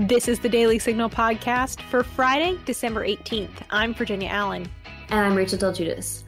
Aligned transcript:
This 0.00 0.26
is 0.26 0.40
the 0.40 0.48
Daily 0.48 0.80
Signal 0.80 1.08
podcast 1.08 1.80
for 1.82 2.02
Friday, 2.02 2.58
December 2.64 3.06
18th. 3.06 3.62
I'm 3.70 3.94
Virginia 3.94 4.28
Allen. 4.28 4.68
And 5.10 5.20
I'm 5.20 5.36
Rachel 5.36 5.56
Del 5.56 5.72
Guidice. 5.72 6.24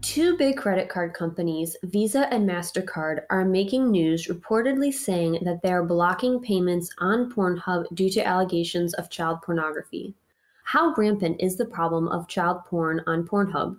Two 0.00 0.38
big 0.38 0.56
credit 0.56 0.88
card 0.88 1.12
companies, 1.12 1.76
Visa 1.82 2.32
and 2.32 2.48
MasterCard, 2.48 3.24
are 3.28 3.44
making 3.44 3.90
news 3.90 4.28
reportedly 4.28 4.90
saying 4.90 5.40
that 5.42 5.60
they 5.62 5.70
are 5.70 5.84
blocking 5.84 6.40
payments 6.40 6.88
on 6.96 7.30
Pornhub 7.30 7.94
due 7.94 8.08
to 8.08 8.26
allegations 8.26 8.94
of 8.94 9.10
child 9.10 9.42
pornography. 9.42 10.14
How 10.64 10.94
rampant 10.94 11.42
is 11.42 11.58
the 11.58 11.66
problem 11.66 12.08
of 12.08 12.26
child 12.26 12.64
porn 12.64 13.02
on 13.06 13.28
Pornhub? 13.28 13.76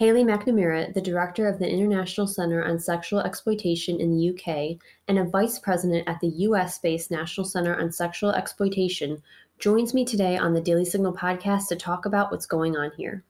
Haley 0.00 0.24
McNamara, 0.24 0.94
the 0.94 1.00
director 1.02 1.46
of 1.46 1.58
the 1.58 1.68
International 1.68 2.26
Center 2.26 2.64
on 2.64 2.78
Sexual 2.78 3.20
Exploitation 3.20 4.00
in 4.00 4.16
the 4.16 4.30
UK 4.30 4.78
and 5.08 5.18
a 5.18 5.24
vice 5.24 5.58
president 5.58 6.08
at 6.08 6.18
the 6.20 6.28
US 6.28 6.78
based 6.78 7.10
National 7.10 7.44
Center 7.44 7.78
on 7.78 7.92
Sexual 7.92 8.32
Exploitation, 8.32 9.22
joins 9.58 9.92
me 9.92 10.06
today 10.06 10.38
on 10.38 10.54
the 10.54 10.60
Daily 10.62 10.86
Signal 10.86 11.12
podcast 11.12 11.68
to 11.68 11.76
talk 11.76 12.06
about 12.06 12.30
what's 12.30 12.46
going 12.46 12.78
on 12.78 12.92
here. 12.96 13.24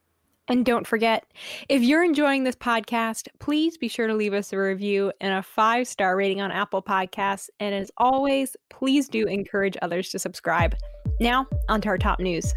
And 0.47 0.65
don't 0.65 0.87
forget, 0.87 1.25
if 1.69 1.83
you're 1.83 2.05
enjoying 2.05 2.45
this 2.45 2.55
podcast, 2.55 3.27
please 3.41 3.77
be 3.77 3.89
sure 3.89 4.07
to 4.07 4.15
leave 4.15 4.33
us 4.33 4.53
a 4.53 4.57
review 4.57 5.13
and 5.21 5.35
a 5.35 5.43
five 5.43 5.89
star 5.89 6.17
rating 6.17 6.41
on 6.41 6.53
Apple 6.53 6.85
Podcasts. 6.85 7.51
And 7.59 7.75
as 7.75 7.91
always, 7.97 8.57
please 8.69 9.09
do 9.09 9.27
encourage 9.27 9.77
others 9.83 10.11
to 10.11 10.21
subscribe. 10.21 10.77
Now, 11.19 11.49
on 11.69 11.81
to 11.81 11.89
our 11.89 11.99
top 11.99 12.21
news. 12.21 12.55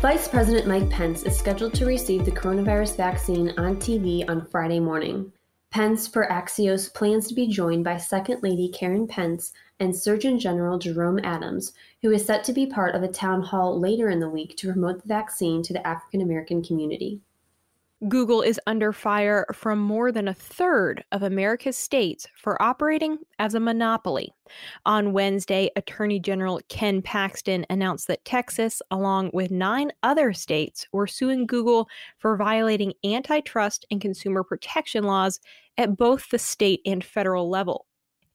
Vice 0.00 0.28
President 0.28 0.68
Mike 0.68 0.88
Pence 0.90 1.24
is 1.24 1.36
scheduled 1.36 1.74
to 1.74 1.84
receive 1.84 2.24
the 2.24 2.30
coronavirus 2.30 2.96
vaccine 2.96 3.52
on 3.58 3.74
TV 3.78 4.24
on 4.30 4.46
Friday 4.46 4.78
morning. 4.78 5.32
Pence, 5.72 6.06
per 6.06 6.24
Axios, 6.28 6.94
plans 6.94 7.26
to 7.26 7.34
be 7.34 7.48
joined 7.48 7.82
by 7.82 7.96
Second 7.96 8.40
Lady 8.40 8.68
Karen 8.68 9.08
Pence 9.08 9.52
and 9.80 9.94
Surgeon 9.94 10.38
General 10.38 10.78
Jerome 10.78 11.18
Adams, 11.24 11.72
who 12.00 12.12
is 12.12 12.24
set 12.24 12.44
to 12.44 12.52
be 12.52 12.64
part 12.64 12.94
of 12.94 13.02
a 13.02 13.08
town 13.08 13.42
hall 13.42 13.80
later 13.80 14.08
in 14.08 14.20
the 14.20 14.30
week 14.30 14.56
to 14.58 14.70
promote 14.70 15.02
the 15.02 15.08
vaccine 15.08 15.64
to 15.64 15.72
the 15.72 15.84
African 15.84 16.20
American 16.20 16.62
community. 16.62 17.20
Google 18.06 18.42
is 18.42 18.60
under 18.68 18.92
fire 18.92 19.44
from 19.52 19.80
more 19.80 20.12
than 20.12 20.28
a 20.28 20.34
third 20.34 21.02
of 21.10 21.24
America's 21.24 21.76
states 21.76 22.28
for 22.36 22.60
operating 22.62 23.18
as 23.40 23.54
a 23.54 23.60
monopoly. 23.60 24.30
On 24.86 25.12
Wednesday, 25.12 25.68
Attorney 25.74 26.20
General 26.20 26.60
Ken 26.68 27.02
Paxton 27.02 27.66
announced 27.70 28.06
that 28.06 28.24
Texas, 28.24 28.80
along 28.92 29.30
with 29.34 29.50
nine 29.50 29.90
other 30.04 30.32
states, 30.32 30.86
were 30.92 31.08
suing 31.08 31.44
Google 31.44 31.88
for 32.18 32.36
violating 32.36 32.92
antitrust 33.04 33.84
and 33.90 34.00
consumer 34.00 34.44
protection 34.44 35.02
laws 35.02 35.40
at 35.76 35.96
both 35.96 36.30
the 36.30 36.38
state 36.38 36.80
and 36.86 37.02
federal 37.02 37.50
level. 37.50 37.87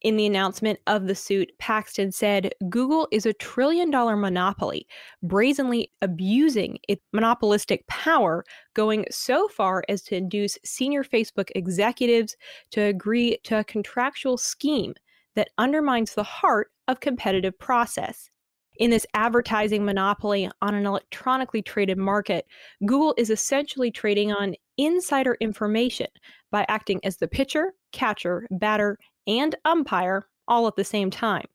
In 0.04 0.18
the 0.18 0.26
announcement 0.26 0.80
of 0.86 1.08
the 1.08 1.16
suit, 1.16 1.54
Paxton 1.60 2.12
said 2.12 2.54
Google 2.70 3.08
is 3.14 3.26
a 3.26 3.32
trillion 3.32 3.90
dollar 3.90 4.18
monopoly, 4.18 4.86
brazenly 5.24 5.92
abusing 6.02 6.78
its 6.90 7.02
monopolistic 7.14 7.88
power, 7.88 8.44
going 8.74 9.06
so 9.10 9.48
far 9.48 9.86
as 9.88 10.02
to 10.04 10.18
induce 10.18 10.58
senior 10.66 11.06
Facebook 11.06 11.50
executives 11.56 12.36
to 12.72 12.82
agree 12.82 13.38
to 13.46 13.60
a 13.60 13.64
contractual 13.64 14.38
scheme 14.38 14.94
that 15.36 15.52
undermines 15.58 16.14
the 16.14 16.24
heart 16.24 16.70
of 16.90 17.00
competitive 17.00 17.58
process. 17.58 18.30
In 18.80 18.90
this 18.90 19.06
advertising 19.14 19.86
monopoly 19.86 20.50
on 20.62 20.76
an 20.76 20.86
electronically 20.86 21.62
traded 21.62 21.98
market, 21.98 22.46
Google 22.86 23.14
is 23.18 23.30
essentially 23.30 23.92
trading 23.92 24.34
on 24.34 24.56
insider 24.78 25.38
information 25.40 26.08
by 26.52 26.66
acting 26.68 27.00
as 27.06 27.18
the 27.18 27.28
pitcher, 27.28 27.74
catcher, 27.92 28.48
batter, 28.52 28.98
and 29.28 29.56
umpire 29.66 30.28
all 30.48 30.68
at 30.68 30.76
the 30.76 30.84
same 30.84 31.10
time. 31.10 31.46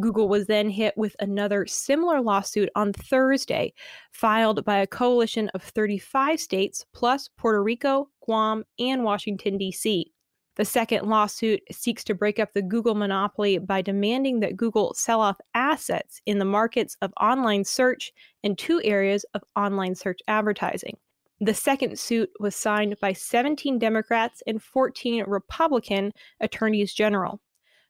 Google 0.00 0.28
was 0.28 0.46
then 0.46 0.70
hit 0.70 0.96
with 0.96 1.14
another 1.20 1.66
similar 1.66 2.20
lawsuit 2.20 2.70
on 2.74 2.92
Thursday, 2.92 3.72
filed 4.12 4.64
by 4.64 4.78
a 4.78 4.86
coalition 4.86 5.48
of 5.50 5.62
35 5.62 6.40
states 6.40 6.86
plus 6.94 7.28
Puerto 7.36 7.62
Rico, 7.62 8.08
Guam, 8.24 8.64
and 8.78 9.04
Washington, 9.04 9.58
D.C. 9.58 10.12
The 10.56 10.64
second 10.64 11.08
lawsuit 11.08 11.62
seeks 11.70 12.02
to 12.04 12.14
break 12.14 12.40
up 12.40 12.52
the 12.52 12.62
Google 12.62 12.96
monopoly 12.96 13.58
by 13.58 13.80
demanding 13.80 14.40
that 14.40 14.56
Google 14.56 14.92
sell 14.94 15.20
off 15.20 15.38
assets 15.54 16.20
in 16.26 16.38
the 16.38 16.44
markets 16.44 16.96
of 17.00 17.12
online 17.20 17.64
search 17.64 18.12
and 18.42 18.58
two 18.58 18.80
areas 18.82 19.24
of 19.34 19.42
online 19.54 19.94
search 19.94 20.18
advertising. 20.26 20.96
The 21.40 21.54
second 21.54 21.98
suit 21.98 22.30
was 22.40 22.56
signed 22.56 22.96
by 23.00 23.12
17 23.12 23.78
Democrats 23.78 24.42
and 24.46 24.62
14 24.62 25.24
Republican 25.26 26.12
attorneys 26.40 26.92
general. 26.92 27.40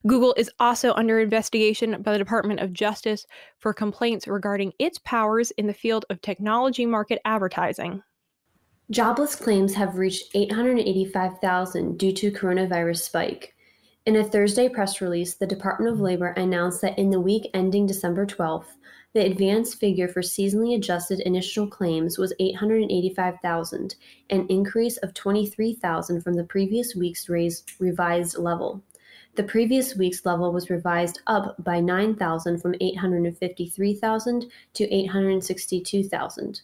Google 0.07 0.35
is 0.37 0.51
also 0.61 0.93
under 0.95 1.19
investigation 1.19 2.03
by 2.03 2.13
the 2.13 2.19
Department 2.19 2.61
of 2.61 2.73
Justice 2.73 3.27
for 3.59 3.73
complaints 3.73 4.29
regarding 4.29 4.73
its 4.79 4.99
powers 4.99 5.51
in 5.53 5.67
the 5.67 5.75
field 5.75 6.05
of 6.11 6.21
technology 6.21 6.87
market 6.87 7.21
advertising. 7.25 8.03
Jobless 8.91 9.35
claims 9.35 9.75
have 9.75 9.97
reached 9.97 10.31
885,000 10.35 11.99
due 11.99 12.13
to 12.13 12.31
coronavirus 12.31 13.01
spike. 13.01 13.55
In 14.09 14.17
a 14.17 14.25
Thursday 14.25 14.71
press 14.71 15.03
release, 15.03 15.35
the 15.35 15.47
Department 15.47 15.93
of 15.93 16.01
Labor 16.01 16.29
announced 16.29 16.81
that 16.81 16.99
in 16.99 17.11
the 17.11 17.21
week 17.21 17.51
ending 17.53 17.87
December 17.87 18.25
12th, 18.25 18.79
the 19.13 19.27
advanced 19.27 19.79
figure 19.79 20.09
for 20.09 20.23
seasonally 20.23 20.75
adjusted 20.75 21.21
initial 21.21 21.67
claims 21.67 22.17
was 22.17 22.33
885,000, 22.41 23.97
an 24.31 24.47
increase 24.49 24.97
of 24.97 25.13
23,000 25.13 26.23
from 26.23 26.33
the 26.33 26.45
previous 26.45 26.97
week's 26.97 27.29
raised, 27.29 27.71
revised 27.81 28.39
level. 28.39 28.83
The 29.35 29.43
previous 29.43 29.95
week's 29.95 30.25
level 30.25 30.55
was 30.55 30.71
revised 30.71 31.21
up 31.27 31.63
by 31.63 31.79
9,000 31.79 32.63
from 32.63 32.77
853,000 32.81 34.51
to 34.73 34.91
862,000. 34.91 36.63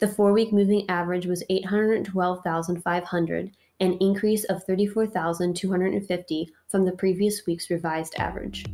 The 0.00 0.08
four 0.08 0.32
week 0.32 0.52
moving 0.52 0.90
average 0.90 1.26
was 1.26 1.44
812,500, 1.50 3.52
an 3.80 3.96
increase 4.00 4.44
of 4.44 4.62
34,250 4.64 6.52
from 6.68 6.84
the 6.84 6.92
previous 6.92 7.46
week's 7.46 7.70
revised 7.70 8.14
average. 8.18 8.66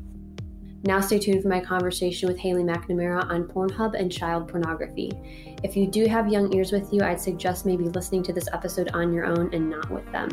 Now 0.83 1.01
stay 1.01 1.19
tuned 1.19 1.43
for 1.43 1.49
my 1.49 1.61
conversation 1.61 2.29
with 2.29 2.39
Haley 2.39 2.63
McNamara 2.63 3.29
on 3.29 3.45
Pornhub 3.45 3.99
and 3.99 4.13
child 4.13 4.49
pornography. 4.49 5.11
If 5.63 5.77
you 5.77 5.87
do 5.87 6.07
have 6.07 6.29
young 6.29 6.53
ears 6.55 6.71
with 6.71 6.93
you, 6.93 7.03
I'd 7.03 7.21
suggest 7.21 7.67
maybe 7.67 7.85
listening 7.85 8.23
to 8.25 8.33
this 8.33 8.49
episode 8.53 8.91
on 8.95 9.13
your 9.13 9.25
own 9.25 9.53
and 9.55 9.71
not 9.71 9.91
with 9.91 10.11
them. 10.13 10.29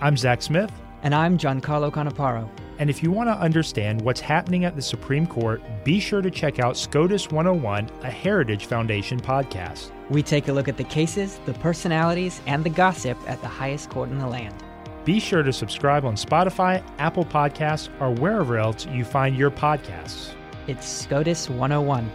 I'm 0.00 0.16
Zach 0.16 0.42
Smith. 0.42 0.72
And 1.02 1.14
I'm 1.14 1.38
Giancarlo 1.38 1.90
Canaparo. 1.90 2.48
And 2.78 2.90
if 2.90 3.02
you 3.02 3.10
want 3.10 3.28
to 3.28 3.34
understand 3.34 4.00
what's 4.02 4.20
happening 4.20 4.64
at 4.64 4.76
the 4.76 4.82
Supreme 4.82 5.26
Court, 5.26 5.62
be 5.84 6.00
sure 6.00 6.20
to 6.20 6.30
check 6.30 6.58
out 6.58 6.76
SCOTUS 6.76 7.30
101, 7.30 7.90
a 8.02 8.10
Heritage 8.10 8.66
Foundation 8.66 9.18
podcast. 9.18 9.90
We 10.10 10.22
take 10.22 10.48
a 10.48 10.52
look 10.52 10.68
at 10.68 10.76
the 10.76 10.84
cases, 10.84 11.40
the 11.46 11.54
personalities, 11.54 12.40
and 12.46 12.64
the 12.64 12.70
gossip 12.70 13.18
at 13.26 13.40
the 13.40 13.48
highest 13.48 13.90
court 13.90 14.10
in 14.10 14.18
the 14.18 14.26
land. 14.26 14.54
Be 15.04 15.20
sure 15.20 15.42
to 15.42 15.52
subscribe 15.52 16.04
on 16.04 16.14
Spotify, 16.14 16.82
Apple 16.98 17.24
Podcasts, 17.24 17.88
or 18.00 18.12
wherever 18.12 18.58
else 18.58 18.86
you 18.86 19.04
find 19.04 19.36
your 19.36 19.50
podcasts. 19.50 20.32
It's 20.66 20.86
SCOTUS 20.86 21.48
101. 21.48 22.10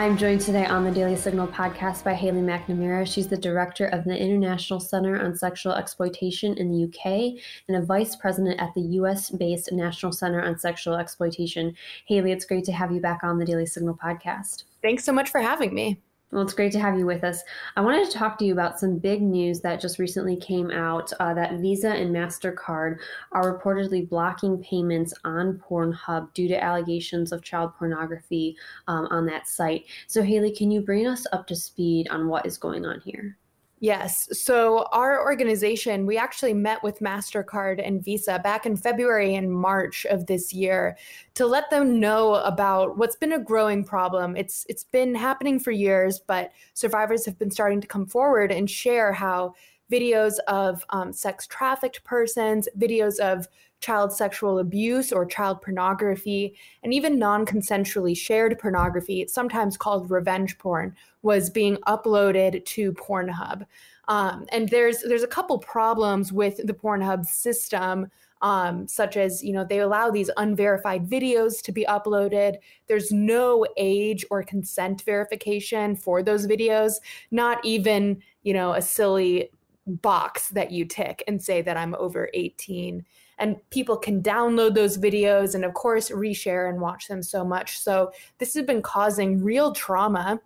I'm 0.00 0.16
joined 0.16 0.40
today 0.40 0.64
on 0.64 0.82
the 0.82 0.90
Daily 0.90 1.14
Signal 1.14 1.46
podcast 1.46 2.04
by 2.04 2.14
Haley 2.14 2.40
McNamara. 2.40 3.06
She's 3.06 3.28
the 3.28 3.36
director 3.36 3.84
of 3.88 4.04
the 4.04 4.18
International 4.18 4.80
Center 4.80 5.22
on 5.22 5.36
Sexual 5.36 5.74
Exploitation 5.74 6.56
in 6.56 6.72
the 6.72 6.84
UK 6.84 7.38
and 7.68 7.76
a 7.76 7.82
vice 7.82 8.16
president 8.16 8.58
at 8.62 8.72
the 8.72 8.80
US 8.80 9.28
based 9.28 9.70
National 9.72 10.10
Center 10.10 10.40
on 10.40 10.58
Sexual 10.58 10.94
Exploitation. 10.94 11.76
Haley, 12.06 12.32
it's 12.32 12.46
great 12.46 12.64
to 12.64 12.72
have 12.72 12.90
you 12.90 13.00
back 13.02 13.22
on 13.22 13.36
the 13.36 13.44
Daily 13.44 13.66
Signal 13.66 13.94
podcast. 13.94 14.64
Thanks 14.80 15.04
so 15.04 15.12
much 15.12 15.28
for 15.28 15.42
having 15.42 15.74
me. 15.74 16.00
Well, 16.32 16.42
it's 16.42 16.54
great 16.54 16.70
to 16.72 16.78
have 16.78 16.96
you 16.96 17.06
with 17.06 17.24
us. 17.24 17.42
I 17.74 17.80
wanted 17.80 18.08
to 18.08 18.16
talk 18.16 18.38
to 18.38 18.44
you 18.44 18.52
about 18.52 18.78
some 18.78 18.98
big 18.98 19.20
news 19.20 19.60
that 19.62 19.80
just 19.80 19.98
recently 19.98 20.36
came 20.36 20.70
out 20.70 21.12
uh, 21.18 21.34
that 21.34 21.58
Visa 21.58 21.90
and 21.90 22.14
MasterCard 22.14 22.98
are 23.32 23.58
reportedly 23.58 24.08
blocking 24.08 24.62
payments 24.62 25.12
on 25.24 25.58
Pornhub 25.58 26.32
due 26.32 26.46
to 26.46 26.62
allegations 26.62 27.32
of 27.32 27.42
child 27.42 27.72
pornography 27.76 28.56
um, 28.86 29.08
on 29.10 29.26
that 29.26 29.48
site. 29.48 29.86
So, 30.06 30.22
Haley, 30.22 30.52
can 30.52 30.70
you 30.70 30.82
bring 30.82 31.08
us 31.08 31.26
up 31.32 31.48
to 31.48 31.56
speed 31.56 32.06
on 32.10 32.28
what 32.28 32.46
is 32.46 32.58
going 32.58 32.86
on 32.86 33.00
here? 33.00 33.36
Yes. 33.82 34.28
So, 34.38 34.86
our 34.92 35.22
organization, 35.24 36.04
we 36.04 36.18
actually 36.18 36.52
met 36.52 36.82
with 36.82 37.00
MasterCard 37.00 37.80
and 37.82 38.04
Visa 38.04 38.38
back 38.44 38.66
in 38.66 38.76
February 38.76 39.34
and 39.34 39.50
March 39.50 40.04
of 40.10 40.26
this 40.26 40.52
year 40.52 40.98
to 41.32 41.46
let 41.46 41.70
them 41.70 41.98
know 41.98 42.34
about 42.34 42.98
what's 42.98 43.16
been 43.16 43.32
a 43.32 43.42
growing 43.42 43.82
problem. 43.82 44.36
It's 44.36 44.66
it's 44.68 44.84
been 44.84 45.14
happening 45.14 45.58
for 45.58 45.70
years, 45.70 46.20
but 46.20 46.52
survivors 46.74 47.24
have 47.24 47.38
been 47.38 47.50
starting 47.50 47.80
to 47.80 47.86
come 47.86 48.06
forward 48.06 48.52
and 48.52 48.68
share 48.68 49.14
how 49.14 49.54
videos 49.90 50.34
of 50.46 50.84
um, 50.90 51.12
sex 51.12 51.46
trafficked 51.46 52.02
persons, 52.04 52.68
videos 52.78 53.18
of 53.18 53.48
child 53.80 54.12
sexual 54.12 54.58
abuse 54.58 55.10
or 55.12 55.24
child 55.24 55.60
pornography, 55.62 56.54
and 56.82 56.92
even 56.94 57.18
non 57.18 57.44
consensually 57.44 58.16
shared 58.16 58.58
pornography, 58.58 59.26
sometimes 59.26 59.76
called 59.76 60.10
revenge 60.10 60.58
porn, 60.58 60.94
was 61.22 61.50
being 61.50 61.76
uploaded 61.86 62.64
to 62.66 62.92
Pornhub. 62.92 63.66
Um, 64.08 64.46
and 64.50 64.68
there's 64.68 65.02
there's 65.02 65.22
a 65.22 65.28
couple 65.28 65.58
problems 65.58 66.32
with 66.32 66.66
the 66.66 66.74
Pornhub 66.74 67.24
system, 67.26 68.10
um, 68.42 68.88
such 68.88 69.16
as 69.16 69.42
you 69.42 69.52
know 69.52 69.64
they 69.64 69.78
allow 69.78 70.10
these 70.10 70.30
unverified 70.36 71.08
videos 71.08 71.62
to 71.62 71.72
be 71.72 71.84
uploaded. 71.88 72.56
There's 72.86 73.12
no 73.12 73.66
age 73.76 74.24
or 74.30 74.42
consent 74.42 75.02
verification 75.02 75.96
for 75.96 76.22
those 76.22 76.46
videos. 76.46 76.94
Not 77.30 77.64
even 77.64 78.20
you 78.42 78.52
know 78.52 78.72
a 78.72 78.82
silly 78.82 79.50
box 79.86 80.48
that 80.50 80.70
you 80.70 80.84
tick 80.84 81.24
and 81.26 81.42
say 81.42 81.62
that 81.62 81.76
I'm 81.76 81.94
over 81.96 82.28
18 82.34 83.04
and 83.38 83.56
people 83.70 83.96
can 83.96 84.22
download 84.22 84.74
those 84.74 84.98
videos 84.98 85.54
and 85.54 85.64
of 85.64 85.74
course 85.74 86.10
reshare 86.10 86.68
and 86.68 86.80
watch 86.80 87.08
them 87.08 87.22
so 87.22 87.44
much 87.44 87.80
so 87.80 88.12
this 88.38 88.54
has 88.54 88.64
been 88.66 88.82
causing 88.82 89.42
real 89.42 89.72
trauma 89.72 90.40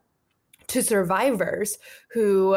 to 0.69 0.83
survivors 0.83 1.79
who 2.09 2.57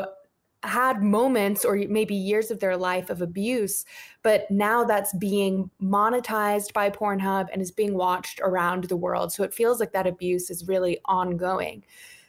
had 0.64 1.04
moments 1.04 1.64
or 1.64 1.76
maybe 1.88 2.16
years 2.16 2.52
of 2.52 2.60
their 2.60 2.76
life 2.76 3.10
of 3.10 3.22
abuse, 3.22 3.86
but 4.24 4.50
now 4.50 4.84
that's 4.84 5.14
being 5.14 5.70
monetized 5.82 6.74
by 6.74 6.90
Pornhub 6.90 7.48
and 7.54 7.62
is 7.62 7.72
being 7.72 7.94
watched 7.94 8.40
around 8.42 8.86
the 8.86 8.98
world. 8.98 9.32
So 9.32 9.44
it 9.44 9.54
feels 9.54 9.80
like 9.80 9.94
that 9.94 10.08
abuse 10.08 10.50
is 10.50 10.68
really 10.68 11.00
ongoing. 11.06 11.84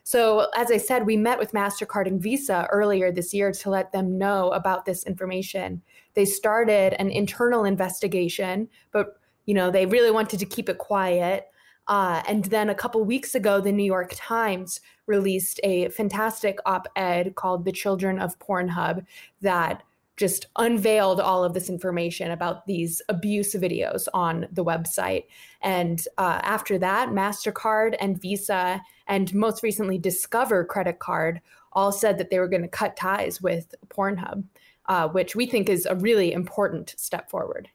So, 0.09 0.47
as 0.57 0.71
I 0.71 0.79
said, 0.79 1.05
we 1.05 1.19
met 1.19 1.39
with 1.39 1.53
MasterCard 1.53 2.07
and 2.07 2.19
Visa 2.19 2.67
earlier 2.71 3.13
this 3.13 3.35
year 3.35 3.53
to 3.53 3.69
let 3.69 3.93
them 3.93 4.17
know 4.17 4.49
about 4.53 4.87
this 4.87 5.05
information. 5.05 5.83
They 6.15 6.25
started 6.25 6.99
an 6.99 7.11
internal 7.11 7.67
investigation, 7.67 8.71
but 8.91 9.21
you 9.45 9.53
know, 9.53 9.71
they 9.71 9.85
really 9.85 10.11
wanted 10.11 10.41
to 10.41 10.47
keep 10.47 10.71
it 10.71 10.79
quiet. 10.79 11.49
Uh, 11.89 12.23
and 12.27 12.47
then 12.47 12.71
a 12.71 12.75
couple 12.75 13.05
weeks 13.05 13.35
ago, 13.35 13.61
the 13.61 13.71
New 13.71 13.85
York 13.85 14.15
Times 14.15 14.81
released 15.05 15.61
a 15.63 15.91
fantastic 15.91 16.59
op 16.65 16.89
ed 16.97 17.35
called 17.35 17.67
The 17.67 17.73
Children 17.73 18.19
of 18.19 18.39
Pornhub 18.39 19.05
that 19.43 19.83
just 20.19 20.47
unveiled 20.57 21.21
all 21.21 21.45
of 21.45 21.55
this 21.55 21.71
information 21.71 22.31
about 22.31 22.67
these 22.67 23.01
abuse 23.09 23.55
videos 23.55 24.09
on 24.13 24.47
the 24.53 24.65
website. 24.65 25.25
And 25.63 26.05
uh, 26.19 26.41
after 26.43 26.77
that, 26.79 27.11
MasterCard 27.11 27.97
and 28.01 28.21
Visa, 28.21 28.83
and 29.07 29.33
most 29.35 29.63
recently 29.63 29.97
Discover 29.97 30.65
Credit 30.65 30.99
Card, 30.99 31.41
all 31.73 31.93
said 31.93 32.19
that 32.19 32.31
they 32.31 32.41
were 32.41 32.49
going 32.49 32.63
to 32.63 32.69
cut 32.69 32.97
ties 32.97 33.41
with 33.41 33.75
Pornhub, 33.89 34.45
uh, 34.87 35.09
which 35.09 35.37
we 35.37 35.47
think 35.47 35.69
is 35.69 35.87
a 35.87 35.95
really 35.95 36.33
important 36.33 36.95
step 36.97 37.31
forward. 37.31 37.69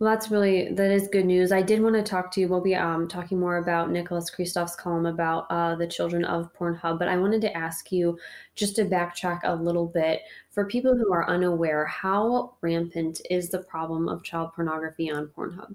Well, 0.00 0.10
that's 0.10 0.30
really 0.30 0.72
that 0.72 0.90
is 0.90 1.08
good 1.08 1.26
news. 1.26 1.52
I 1.52 1.60
did 1.60 1.82
want 1.82 1.94
to 1.94 2.02
talk 2.02 2.30
to 2.32 2.40
you. 2.40 2.48
We'll 2.48 2.62
be 2.62 2.74
um, 2.74 3.06
talking 3.06 3.38
more 3.38 3.58
about 3.58 3.90
Nicholas 3.90 4.30
Kristof's 4.30 4.74
column 4.74 5.04
about 5.04 5.46
uh, 5.50 5.74
the 5.74 5.86
children 5.86 6.24
of 6.24 6.50
Pornhub, 6.54 6.98
but 6.98 7.06
I 7.06 7.18
wanted 7.18 7.42
to 7.42 7.54
ask 7.54 7.92
you 7.92 8.18
just 8.54 8.76
to 8.76 8.86
backtrack 8.86 9.40
a 9.44 9.54
little 9.54 9.86
bit 9.86 10.22
for 10.52 10.64
people 10.64 10.96
who 10.96 11.12
are 11.12 11.28
unaware. 11.28 11.84
How 11.84 12.54
rampant 12.62 13.20
is 13.28 13.50
the 13.50 13.58
problem 13.58 14.08
of 14.08 14.24
child 14.24 14.54
pornography 14.54 15.10
on 15.10 15.26
Pornhub? 15.36 15.74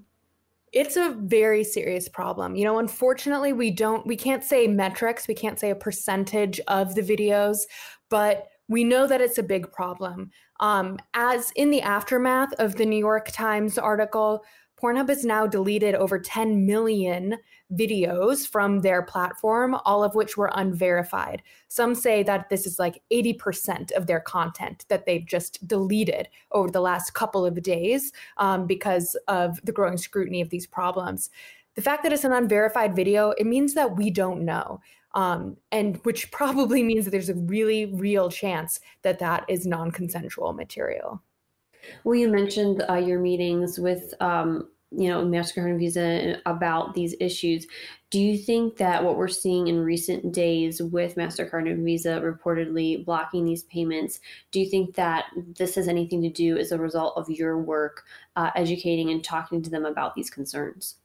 It's 0.72 0.96
a 0.96 1.16
very 1.20 1.62
serious 1.62 2.08
problem. 2.08 2.56
You 2.56 2.64
know, 2.64 2.80
unfortunately, 2.80 3.52
we 3.52 3.70
don't 3.70 4.04
we 4.08 4.16
can't 4.16 4.42
say 4.42 4.66
metrics, 4.66 5.28
we 5.28 5.34
can't 5.34 5.60
say 5.60 5.70
a 5.70 5.76
percentage 5.76 6.58
of 6.66 6.96
the 6.96 7.02
videos, 7.02 7.58
but 8.08 8.48
we 8.68 8.84
know 8.84 9.06
that 9.06 9.20
it's 9.20 9.38
a 9.38 9.42
big 9.42 9.70
problem. 9.72 10.30
Um, 10.60 10.98
as 11.14 11.52
in 11.56 11.70
the 11.70 11.82
aftermath 11.82 12.52
of 12.54 12.76
the 12.76 12.86
New 12.86 12.98
York 12.98 13.28
Times 13.30 13.78
article, 13.78 14.44
Pornhub 14.80 15.08
has 15.08 15.24
now 15.24 15.46
deleted 15.46 15.94
over 15.94 16.18
10 16.18 16.66
million 16.66 17.38
videos 17.72 18.46
from 18.46 18.80
their 18.80 19.02
platform, 19.02 19.74
all 19.86 20.04
of 20.04 20.14
which 20.14 20.36
were 20.36 20.50
unverified. 20.54 21.42
Some 21.68 21.94
say 21.94 22.22
that 22.24 22.50
this 22.50 22.66
is 22.66 22.78
like 22.78 23.02
80% 23.10 23.92
of 23.92 24.06
their 24.06 24.20
content 24.20 24.84
that 24.88 25.06
they've 25.06 25.24
just 25.24 25.66
deleted 25.66 26.28
over 26.52 26.70
the 26.70 26.82
last 26.82 27.14
couple 27.14 27.46
of 27.46 27.62
days 27.62 28.12
um, 28.36 28.66
because 28.66 29.16
of 29.28 29.58
the 29.64 29.72
growing 29.72 29.96
scrutiny 29.96 30.42
of 30.42 30.50
these 30.50 30.66
problems. 30.66 31.30
The 31.74 31.82
fact 31.82 32.02
that 32.02 32.12
it's 32.12 32.24
an 32.24 32.32
unverified 32.32 32.94
video, 32.94 33.30
it 33.32 33.46
means 33.46 33.74
that 33.74 33.96
we 33.96 34.10
don't 34.10 34.44
know 34.44 34.80
um, 35.16 35.56
and 35.72 35.96
which 36.04 36.30
probably 36.30 36.84
means 36.84 37.04
that 37.04 37.10
there's 37.10 37.30
a 37.30 37.34
really 37.34 37.86
real 37.86 38.30
chance 38.30 38.78
that 39.02 39.18
that 39.18 39.44
is 39.48 39.66
non-consensual 39.66 40.52
material. 40.52 41.20
Well, 42.04 42.14
you 42.14 42.28
mentioned 42.28 42.84
uh, 42.88 42.94
your 42.94 43.20
meetings 43.20 43.78
with, 43.78 44.12
um, 44.20 44.68
you 44.90 45.08
know, 45.08 45.24
Mastercard 45.24 45.70
and 45.70 45.78
Visa 45.78 46.40
about 46.46 46.94
these 46.94 47.14
issues. 47.20 47.66
Do 48.10 48.20
you 48.20 48.38
think 48.38 48.76
that 48.76 49.02
what 49.02 49.16
we're 49.16 49.28
seeing 49.28 49.68
in 49.68 49.80
recent 49.80 50.32
days 50.32 50.82
with 50.82 51.16
Mastercard 51.16 51.70
and 51.70 51.84
Visa 51.84 52.20
reportedly 52.20 53.04
blocking 53.04 53.44
these 53.44 53.64
payments, 53.64 54.20
do 54.50 54.60
you 54.60 54.68
think 54.68 54.94
that 54.96 55.26
this 55.56 55.74
has 55.76 55.88
anything 55.88 56.22
to 56.22 56.28
do 56.28 56.56
as 56.56 56.72
a 56.72 56.78
result 56.78 57.16
of 57.16 57.30
your 57.30 57.58
work 57.58 58.04
uh, 58.36 58.50
educating 58.54 59.10
and 59.10 59.24
talking 59.24 59.62
to 59.62 59.70
them 59.70 59.84
about 59.84 60.14
these 60.14 60.30
concerns? 60.30 60.96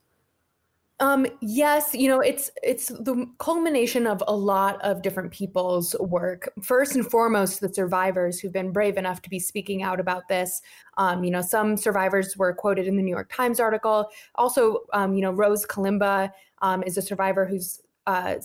Um, 1.01 1.25
yes, 1.42 1.95
you 1.95 2.07
know, 2.07 2.19
it's 2.19 2.51
it's 2.62 2.89
the 2.89 3.25
culmination 3.39 4.06
of 4.06 4.21
a 4.27 4.36
lot 4.36 4.80
of 4.83 5.01
different 5.01 5.31
people's 5.31 5.95
work. 6.00 6.53
First 6.62 6.95
and 6.95 7.09
foremost, 7.09 7.59
the 7.59 7.74
survivors 7.74 8.39
who've 8.39 8.53
been 8.53 8.71
brave 8.71 8.98
enough 8.98 9.19
to 9.24 9.30
be 9.30 9.39
speaking 9.39 9.81
out 9.81 10.00
about 10.00 10.27
this. 10.27 10.62
Um, 10.98 11.24
you 11.24 11.31
know, 11.31 11.42
some 11.42 11.75
survivors 11.75 12.38
were 12.38 12.53
quoted 12.53 12.86
in 12.86 12.98
the 12.98 13.01
New 13.01 13.09
York 13.09 13.31
Times 13.33 13.59
article. 13.59 14.09
Also, 14.36 14.81
um, 14.94 15.15
you 15.15 15.24
know, 15.24 15.31
Rose 15.31 15.65
Kalemba 15.65 16.31
um, 16.62 16.83
is 16.83 16.98
a 16.98 17.01
survivor 17.01 17.47
who's 17.47 17.81
uh, 18.07 18.36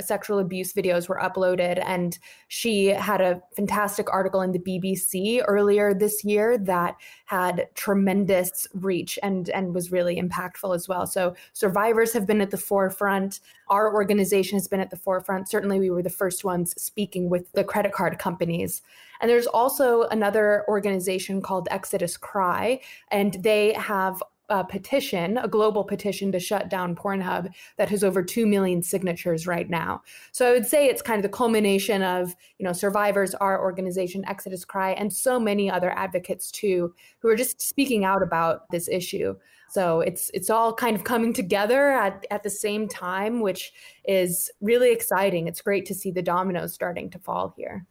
sexual 0.00 0.38
abuse 0.38 0.72
videos 0.72 1.08
were 1.08 1.18
uploaded. 1.18 1.82
And 1.84 2.18
she 2.48 2.86
had 2.86 3.20
a 3.20 3.42
fantastic 3.56 4.12
article 4.12 4.40
in 4.40 4.52
the 4.52 4.58
BBC 4.58 5.42
earlier 5.46 5.92
this 5.92 6.24
year 6.24 6.56
that 6.58 6.96
had 7.26 7.68
tremendous 7.74 8.66
reach 8.74 9.18
and, 9.22 9.50
and 9.50 9.74
was 9.74 9.92
really 9.92 10.20
impactful 10.20 10.74
as 10.74 10.88
well. 10.88 11.06
So 11.06 11.34
survivors 11.52 12.12
have 12.12 12.26
been 12.26 12.40
at 12.40 12.50
the 12.50 12.56
forefront. 12.56 13.40
Our 13.68 13.92
organization 13.92 14.56
has 14.56 14.68
been 14.68 14.80
at 14.80 14.90
the 14.90 14.96
forefront. 14.96 15.48
Certainly, 15.48 15.80
we 15.80 15.90
were 15.90 16.02
the 16.02 16.10
first 16.10 16.44
ones 16.44 16.74
speaking 16.82 17.28
with 17.28 17.50
the 17.52 17.64
credit 17.64 17.92
card 17.92 18.18
companies. 18.18 18.82
And 19.20 19.30
there's 19.30 19.46
also 19.46 20.02
another 20.04 20.64
organization 20.68 21.40
called 21.40 21.68
Exodus 21.70 22.16
Cry, 22.16 22.80
and 23.10 23.34
they 23.34 23.72
have 23.74 24.22
a 24.52 24.62
petition, 24.62 25.38
a 25.38 25.48
global 25.48 25.82
petition 25.82 26.30
to 26.30 26.38
shut 26.38 26.68
down 26.68 26.94
Pornhub 26.94 27.48
that 27.78 27.88
has 27.88 28.04
over 28.04 28.22
2 28.22 28.46
million 28.46 28.82
signatures 28.82 29.46
right 29.46 29.70
now. 29.70 30.02
So 30.30 30.46
I 30.46 30.52
would 30.52 30.66
say 30.66 30.88
it's 30.88 31.00
kind 31.00 31.18
of 31.18 31.22
the 31.22 31.34
culmination 31.34 32.02
of, 32.02 32.36
you 32.58 32.64
know, 32.64 32.74
survivors, 32.74 33.34
our 33.36 33.62
organization, 33.62 34.22
Exodus 34.28 34.66
Cry, 34.66 34.90
and 34.92 35.10
so 35.10 35.40
many 35.40 35.70
other 35.70 35.90
advocates 35.92 36.50
too, 36.50 36.94
who 37.20 37.28
are 37.28 37.34
just 37.34 37.62
speaking 37.62 38.04
out 38.04 38.22
about 38.22 38.70
this 38.70 38.88
issue. 38.88 39.34
So 39.70 40.02
it's 40.02 40.30
it's 40.34 40.50
all 40.50 40.74
kind 40.74 40.94
of 40.94 41.04
coming 41.04 41.32
together 41.32 41.92
at, 41.92 42.26
at 42.30 42.42
the 42.42 42.50
same 42.50 42.88
time, 42.88 43.40
which 43.40 43.72
is 44.04 44.50
really 44.60 44.92
exciting. 44.92 45.48
It's 45.48 45.62
great 45.62 45.86
to 45.86 45.94
see 45.94 46.10
the 46.10 46.20
dominoes 46.20 46.74
starting 46.74 47.08
to 47.08 47.18
fall 47.18 47.54
here. 47.56 47.86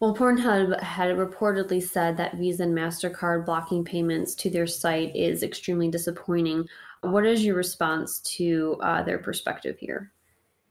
Well, 0.00 0.16
Pornhub 0.16 0.80
had 0.80 1.14
reportedly 1.14 1.82
said 1.82 2.16
that 2.16 2.36
Visa 2.36 2.62
and 2.62 2.74
MasterCard 2.74 3.44
blocking 3.44 3.84
payments 3.84 4.34
to 4.36 4.48
their 4.48 4.66
site 4.66 5.14
is 5.14 5.42
extremely 5.42 5.90
disappointing. 5.90 6.66
What 7.02 7.26
is 7.26 7.44
your 7.44 7.54
response 7.54 8.20
to 8.20 8.78
uh, 8.82 9.02
their 9.02 9.18
perspective 9.18 9.76
here? 9.78 10.10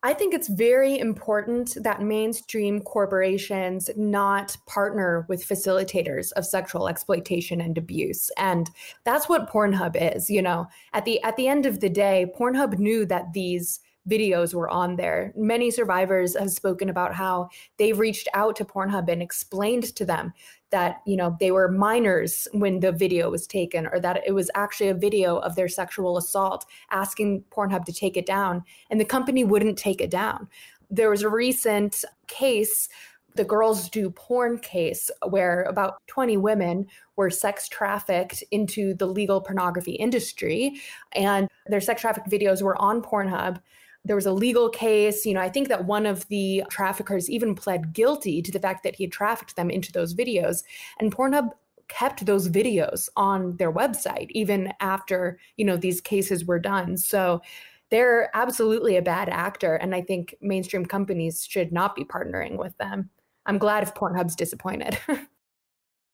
I 0.01 0.13
think 0.13 0.33
it's 0.33 0.47
very 0.47 0.97
important 0.97 1.77
that 1.83 2.01
mainstream 2.01 2.81
corporations 2.81 3.89
not 3.95 4.57
partner 4.65 5.25
with 5.29 5.47
facilitators 5.47 6.31
of 6.31 6.45
sexual 6.45 6.87
exploitation 6.87 7.61
and 7.61 7.77
abuse. 7.77 8.31
And 8.37 8.69
that's 9.03 9.29
what 9.29 9.51
Pornhub 9.51 10.15
is, 10.15 10.29
you 10.29 10.41
know. 10.41 10.67
At 10.93 11.05
the 11.05 11.21
at 11.21 11.35
the 11.35 11.47
end 11.47 11.67
of 11.67 11.81
the 11.81 11.89
day, 11.89 12.31
Pornhub 12.35 12.79
knew 12.79 13.05
that 13.07 13.33
these 13.33 13.81
videos 14.09 14.53
were 14.53 14.69
on 14.69 14.95
there. 14.95 15.31
Many 15.35 15.71
survivors 15.71 16.35
have 16.37 16.49
spoken 16.49 16.89
about 16.89 17.13
how 17.13 17.49
they've 17.77 17.97
reached 17.97 18.27
out 18.33 18.55
to 18.57 18.65
Pornhub 18.65 19.09
and 19.09 19.21
explained 19.21 19.95
to 19.95 20.05
them 20.05 20.33
that, 20.71 21.01
you 21.05 21.15
know, 21.15 21.35
they 21.39 21.51
were 21.51 21.71
minors 21.71 22.47
when 22.51 22.79
the 22.79 22.91
video 22.91 23.29
was 23.29 23.47
taken 23.47 23.87
or 23.87 23.99
that 23.99 24.21
it 24.25 24.31
was 24.33 24.49
actually 24.55 24.89
a 24.89 24.93
video 24.93 25.37
of 25.37 25.55
their 25.55 25.67
sexual 25.67 26.17
assault, 26.17 26.65
asking 26.91 27.43
Pornhub 27.51 27.85
to 27.85 27.93
take 27.93 28.17
it 28.17 28.25
down, 28.25 28.63
and 28.89 28.99
the 28.99 29.05
company 29.05 29.43
wouldn't 29.43 29.77
take 29.77 30.01
it 30.01 30.09
down. 30.09 30.47
There 30.89 31.09
was 31.09 31.21
a 31.21 31.29
recent 31.29 32.03
case 32.27 32.89
the 33.35 33.43
girls 33.45 33.89
do 33.89 34.09
porn 34.09 34.59
case 34.59 35.09
where 35.29 35.63
about 35.63 36.01
20 36.07 36.35
women 36.37 36.87
were 37.15 37.29
sex 37.29 37.69
trafficked 37.69 38.43
into 38.51 38.93
the 38.95 39.05
legal 39.05 39.39
pornography 39.39 39.93
industry 39.93 40.81
and 41.13 41.47
their 41.67 41.79
sex 41.79 42.01
trafficked 42.01 42.29
videos 42.29 42.61
were 42.61 42.79
on 42.81 43.01
Pornhub 43.01 43.61
there 44.05 44.15
was 44.15 44.25
a 44.25 44.31
legal 44.31 44.69
case. 44.69 45.25
You 45.25 45.33
know, 45.33 45.41
I 45.41 45.49
think 45.49 45.67
that 45.67 45.85
one 45.85 46.05
of 46.05 46.27
the 46.27 46.63
traffickers 46.69 47.29
even 47.29 47.55
pled 47.55 47.93
guilty 47.93 48.41
to 48.41 48.51
the 48.51 48.59
fact 48.59 48.83
that 48.83 48.95
he 48.95 49.03
had 49.03 49.11
trafficked 49.11 49.55
them 49.55 49.69
into 49.69 49.91
those 49.91 50.13
videos. 50.13 50.63
And 50.99 51.13
Pornhub 51.13 51.49
kept 51.89 52.25
those 52.25 52.49
videos 52.49 53.09
on 53.15 53.57
their 53.57 53.71
website 53.71 54.27
even 54.29 54.71
after, 54.79 55.39
you 55.57 55.65
know, 55.65 55.75
these 55.75 56.01
cases 56.01 56.45
were 56.45 56.59
done. 56.59 56.95
So 56.97 57.41
they're 57.89 58.29
absolutely 58.35 58.95
a 58.95 59.01
bad 59.01 59.29
actor. 59.29 59.75
And 59.75 59.95
I 59.95 60.01
think 60.01 60.35
mainstream 60.41 60.85
companies 60.85 61.45
should 61.49 61.71
not 61.71 61.95
be 61.95 62.05
partnering 62.05 62.57
with 62.57 62.77
them. 62.77 63.09
I'm 63.45 63.57
glad 63.57 63.83
if 63.83 63.95
Pornhub's 63.95 64.35
disappointed. 64.35 64.97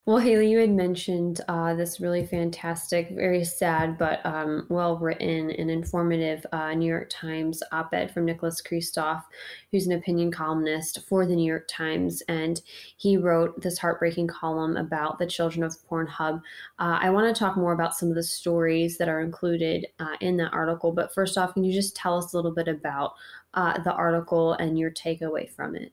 Well, 0.06 0.18
Haley, 0.18 0.52
you 0.52 0.60
had 0.60 0.70
mentioned 0.70 1.40
uh, 1.48 1.74
this 1.74 1.98
really 1.98 2.24
fantastic, 2.24 3.10
very 3.10 3.44
sad, 3.44 3.98
but 3.98 4.24
um, 4.24 4.64
well 4.68 4.96
written 4.98 5.50
and 5.50 5.68
informative 5.68 6.46
uh, 6.52 6.72
New 6.74 6.86
York 6.86 7.10
Times 7.10 7.60
op 7.72 7.92
ed 7.92 8.14
from 8.14 8.24
Nicholas 8.24 8.62
Kristof, 8.62 9.24
who's 9.72 9.88
an 9.88 9.94
opinion 9.94 10.30
columnist 10.30 11.00
for 11.08 11.26
the 11.26 11.34
New 11.34 11.44
York 11.44 11.66
Times. 11.68 12.22
And 12.28 12.60
he 12.96 13.16
wrote 13.16 13.60
this 13.60 13.78
heartbreaking 13.78 14.28
column 14.28 14.76
about 14.76 15.18
the 15.18 15.26
children 15.26 15.64
of 15.64 15.74
Pornhub. 15.90 16.40
Uh, 16.78 16.98
I 17.00 17.10
want 17.10 17.34
to 17.34 17.36
talk 17.36 17.56
more 17.56 17.72
about 17.72 17.96
some 17.96 18.08
of 18.08 18.14
the 18.14 18.22
stories 18.22 18.98
that 18.98 19.08
are 19.08 19.22
included 19.22 19.88
uh, 19.98 20.14
in 20.20 20.36
that 20.36 20.52
article. 20.52 20.92
But 20.92 21.12
first 21.12 21.36
off, 21.36 21.54
can 21.54 21.64
you 21.64 21.72
just 21.72 21.96
tell 21.96 22.16
us 22.16 22.32
a 22.32 22.36
little 22.36 22.54
bit 22.54 22.68
about 22.68 23.14
uh, 23.54 23.82
the 23.82 23.92
article 23.92 24.52
and 24.52 24.78
your 24.78 24.92
takeaway 24.92 25.50
from 25.50 25.74
it? 25.74 25.92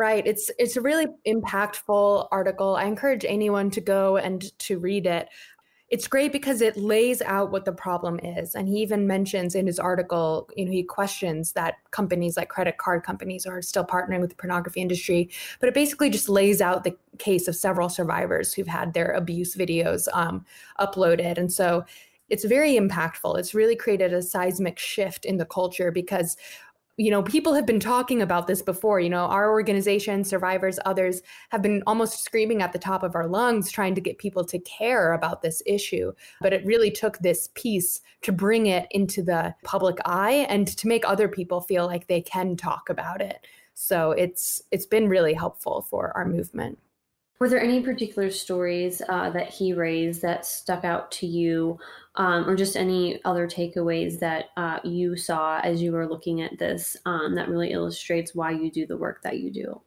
Right. 0.00 0.26
It's 0.26 0.50
it's 0.58 0.78
a 0.78 0.80
really 0.80 1.08
impactful 1.26 2.28
article. 2.32 2.74
I 2.74 2.84
encourage 2.84 3.26
anyone 3.28 3.70
to 3.72 3.82
go 3.82 4.16
and 4.16 4.58
to 4.60 4.78
read 4.78 5.04
it. 5.04 5.28
It's 5.90 6.08
great 6.08 6.32
because 6.32 6.62
it 6.62 6.78
lays 6.78 7.20
out 7.20 7.50
what 7.50 7.66
the 7.66 7.72
problem 7.72 8.18
is. 8.20 8.54
And 8.54 8.66
he 8.66 8.76
even 8.76 9.06
mentions 9.06 9.54
in 9.54 9.66
his 9.66 9.78
article, 9.78 10.48
you 10.56 10.64
know, 10.64 10.70
he 10.70 10.84
questions 10.84 11.52
that 11.52 11.74
companies 11.90 12.38
like 12.38 12.48
credit 12.48 12.78
card 12.78 13.02
companies 13.02 13.44
are 13.44 13.60
still 13.60 13.84
partnering 13.84 14.22
with 14.22 14.30
the 14.30 14.36
pornography 14.36 14.80
industry. 14.80 15.28
But 15.58 15.68
it 15.68 15.74
basically 15.74 16.08
just 16.08 16.30
lays 16.30 16.62
out 16.62 16.84
the 16.84 16.96
case 17.18 17.46
of 17.46 17.54
several 17.54 17.90
survivors 17.90 18.54
who've 18.54 18.66
had 18.66 18.94
their 18.94 19.10
abuse 19.10 19.54
videos 19.54 20.08
um, 20.14 20.46
uploaded. 20.80 21.36
And 21.36 21.52
so 21.52 21.84
it's 22.30 22.44
very 22.44 22.76
impactful. 22.76 23.38
It's 23.38 23.54
really 23.54 23.76
created 23.76 24.14
a 24.14 24.22
seismic 24.22 24.78
shift 24.78 25.26
in 25.26 25.36
the 25.36 25.44
culture 25.44 25.90
because 25.90 26.38
you 27.00 27.10
know, 27.10 27.22
people 27.22 27.54
have 27.54 27.64
been 27.64 27.80
talking 27.80 28.20
about 28.20 28.46
this 28.46 28.60
before. 28.60 29.00
You 29.00 29.08
know, 29.08 29.24
our 29.24 29.50
organization, 29.50 30.22
survivors, 30.22 30.78
others 30.84 31.22
have 31.48 31.62
been 31.62 31.82
almost 31.86 32.22
screaming 32.22 32.60
at 32.60 32.74
the 32.74 32.78
top 32.78 33.02
of 33.02 33.14
our 33.14 33.26
lungs 33.26 33.72
trying 33.72 33.94
to 33.94 34.02
get 34.02 34.18
people 34.18 34.44
to 34.44 34.58
care 34.58 35.14
about 35.14 35.40
this 35.40 35.62
issue. 35.64 36.12
But 36.42 36.52
it 36.52 36.66
really 36.66 36.90
took 36.90 37.16
this 37.20 37.48
piece 37.54 38.02
to 38.20 38.32
bring 38.32 38.66
it 38.66 38.86
into 38.90 39.22
the 39.22 39.54
public 39.64 39.96
eye 40.04 40.44
and 40.50 40.68
to 40.76 40.88
make 40.88 41.08
other 41.08 41.26
people 41.26 41.62
feel 41.62 41.86
like 41.86 42.06
they 42.06 42.20
can 42.20 42.54
talk 42.54 42.90
about 42.90 43.22
it. 43.22 43.46
So 43.72 44.10
it's 44.10 44.60
it's 44.70 44.84
been 44.84 45.08
really 45.08 45.32
helpful 45.32 45.86
for 45.88 46.14
our 46.14 46.26
movement. 46.26 46.78
Were 47.40 47.48
there 47.48 47.62
any 47.62 47.80
particular 47.80 48.30
stories 48.30 49.00
uh, 49.08 49.30
that 49.30 49.48
he 49.48 49.72
raised 49.72 50.20
that 50.20 50.44
stuck 50.44 50.84
out 50.84 51.10
to 51.12 51.26
you, 51.26 51.78
um, 52.16 52.46
or 52.46 52.54
just 52.54 52.76
any 52.76 53.18
other 53.24 53.48
takeaways 53.48 54.18
that 54.18 54.50
uh, 54.58 54.78
you 54.84 55.16
saw 55.16 55.58
as 55.60 55.80
you 55.80 55.92
were 55.92 56.06
looking 56.06 56.42
at 56.42 56.58
this 56.58 56.98
um, 57.06 57.34
that 57.36 57.48
really 57.48 57.72
illustrates 57.72 58.34
why 58.34 58.50
you 58.50 58.70
do 58.70 58.86
the 58.86 58.96
work 58.96 59.22
that 59.22 59.38
you 59.38 59.50
do? 59.50 59.80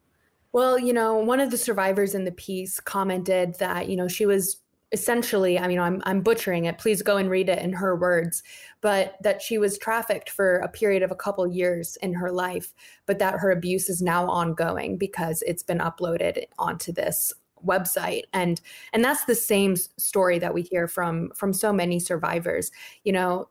Well, 0.51 0.79
you 0.79 0.93
know, 0.93 1.17
one 1.17 1.39
of 1.39 1.51
the 1.51 1.57
survivors 1.60 2.15
in 2.15 2.25
the 2.25 2.31
piece 2.31 2.79
commented 2.79 3.55
that, 3.60 3.88
you 3.88 3.98
know, 3.98 4.07
she 4.07 4.25
was 4.25 4.57
essentially, 4.91 5.60
I 5.60 5.67
mean, 5.67 5.79
I'm, 5.79 6.01
I'm 6.05 6.22
butchering 6.22 6.65
it. 6.65 6.79
Please 6.79 7.03
go 7.03 7.17
and 7.17 7.29
read 7.29 7.50
it 7.50 7.60
in 7.60 7.74
her 7.74 7.95
words, 7.95 8.41
but 8.81 9.17
that 9.22 9.43
she 9.43 9.60
was 9.60 9.77
trafficked 9.77 10.29
for 10.29 10.57
a 10.57 10.67
period 10.67 11.03
of 11.03 11.12
a 11.12 11.15
couple 11.15 11.45
years 11.48 11.98
in 12.01 12.13
her 12.13 12.31
life, 12.31 12.74
but 13.05 13.19
that 13.19 13.39
her 13.39 13.51
abuse 13.51 13.89
is 13.89 14.01
now 14.01 14.27
ongoing 14.27 14.98
because 14.98 15.43
it's 15.45 15.63
been 15.63 15.79
uploaded 15.79 16.45
onto 16.57 16.91
this 16.91 17.31
website 17.65 18.24
and 18.34 18.62
and 18.93 19.03
that's 19.03 19.25
the 19.25 19.36
same 19.36 19.75
story 19.75 20.39
that 20.39 20.53
we 20.53 20.62
hear 20.62 20.88
from 20.88 21.29
from 21.36 21.53
so 21.53 21.72
many 21.72 22.00
survivors 22.00 22.72
you 23.03 23.12
know 23.12 23.48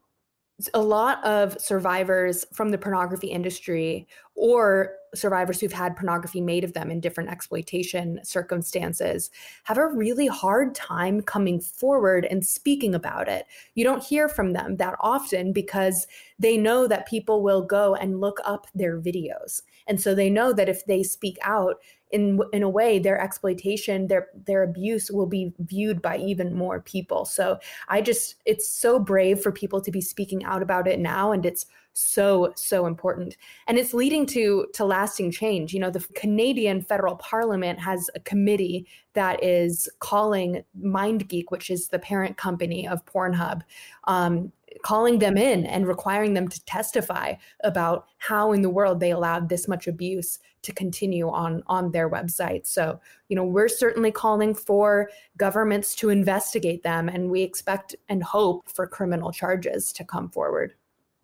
a 0.75 0.81
lot 0.81 1.25
of 1.25 1.61
survivors 1.61 2.45
from 2.53 2.71
the 2.71 2.79
pornography 2.79 3.29
industry 3.29 4.07
or 4.35 4.95
survivors 5.15 5.61
who've 5.61 5.73
had 5.73 5.97
pornography 5.97 6.41
made 6.41 6.65
of 6.65 6.73
them 6.73 6.91
in 6.91 7.01
different 7.01 7.31
exploitation 7.31 8.19
circumstances 8.23 9.31
have 9.65 9.77
a 9.77 9.87
really 9.87 10.27
hard 10.27 10.75
time 10.75 11.21
coming 11.21 11.61
forward 11.61 12.25
and 12.27 12.47
speaking 12.47 12.95
about 12.95 13.29
it. 13.29 13.47
You 13.75 13.85
don't 13.85 14.03
hear 14.03 14.29
from 14.29 14.53
them 14.53 14.77
that 14.77 14.95
often 15.01 15.53
because 15.53 16.07
they 16.39 16.57
know 16.57 16.87
that 16.87 17.09
people 17.09 17.43
will 17.43 17.63
go 17.63 17.95
and 17.95 18.21
look 18.21 18.39
up 18.45 18.67
their 18.75 19.01
videos. 19.01 19.63
And 19.87 20.01
so 20.01 20.15
they 20.15 20.31
know 20.31 20.53
that 20.53 20.69
if 20.69 20.87
they 20.87 21.03
speak 21.03 21.39
out, 21.43 21.77
in 22.13 22.41
in 22.53 22.63
a 22.63 22.69
way 22.69 22.99
their 22.99 23.21
exploitation 23.21 24.07
their 24.07 24.29
their 24.47 24.63
abuse 24.63 25.11
will 25.11 25.27
be 25.27 25.53
viewed 25.59 26.01
by 26.01 26.19
even 26.19 26.55
more 26.55 26.81
people. 26.81 27.25
So 27.25 27.59
i 27.89 28.01
just 28.01 28.37
it's 28.45 28.69
so 28.69 28.99
brave 28.99 29.41
for 29.41 29.51
people 29.53 29.81
to 29.81 29.91
be 29.91 30.01
speaking 30.01 30.45
out 30.45 30.63
about 30.63 30.87
it 30.87 31.01
now 31.01 31.33
and 31.33 31.45
it's 31.45 31.67
so 31.95 32.53
so 32.57 32.87
important. 32.87 33.37
And 33.67 33.79
it's 33.79 33.93
leading 33.93 34.27
to 34.27 34.67
to 34.75 34.85
lasting 34.85 35.31
change. 35.31 35.75
You 35.75 35.81
know 35.81 35.91
the 35.91 36.07
canadian 36.15 36.83
federal 36.83 37.17
parliament 37.17 37.79
has 37.81 38.09
a 38.15 38.21
committee 38.21 38.87
that 39.15 39.43
is 39.43 39.89
calling 39.99 40.65
mindgeek 40.81 41.45
which 41.49 41.71
is 41.71 41.89
the 41.89 41.99
parent 41.99 42.37
company 42.37 42.89
of 42.89 43.05
pornhub 43.05 43.63
um, 44.05 44.53
calling 44.83 45.19
them 45.19 45.37
in 45.37 45.67
and 45.67 45.87
requiring 45.87 46.35
them 46.35 46.49
to 46.49 46.65
testify 46.65 47.35
about 47.65 48.07
how 48.19 48.53
in 48.53 48.63
the 48.63 48.71
world 48.71 49.01
they 49.01 49.11
allowed 49.11 49.49
this 49.49 49.69
much 49.69 49.87
abuse 49.87 50.39
to 50.63 50.73
continue 50.73 51.29
on 51.29 51.63
on 51.67 51.91
their 51.91 52.09
website. 52.09 52.67
So 52.67 53.01
you 53.29 53.37
know 53.37 53.45
we're 53.45 53.69
certainly 53.69 54.13
calling 54.13 54.55
for 54.55 55.11
governments 55.37 55.95
to 55.97 56.11
investigate 56.11 56.83
them 56.83 57.09
and 57.09 57.31
we 57.31 57.43
expect 57.43 57.97
and 58.09 58.23
hope 58.23 58.69
for 58.69 58.87
criminal 58.87 59.33
charges 59.33 59.93
to 59.95 60.05
come 60.05 60.29
forward 60.31 60.75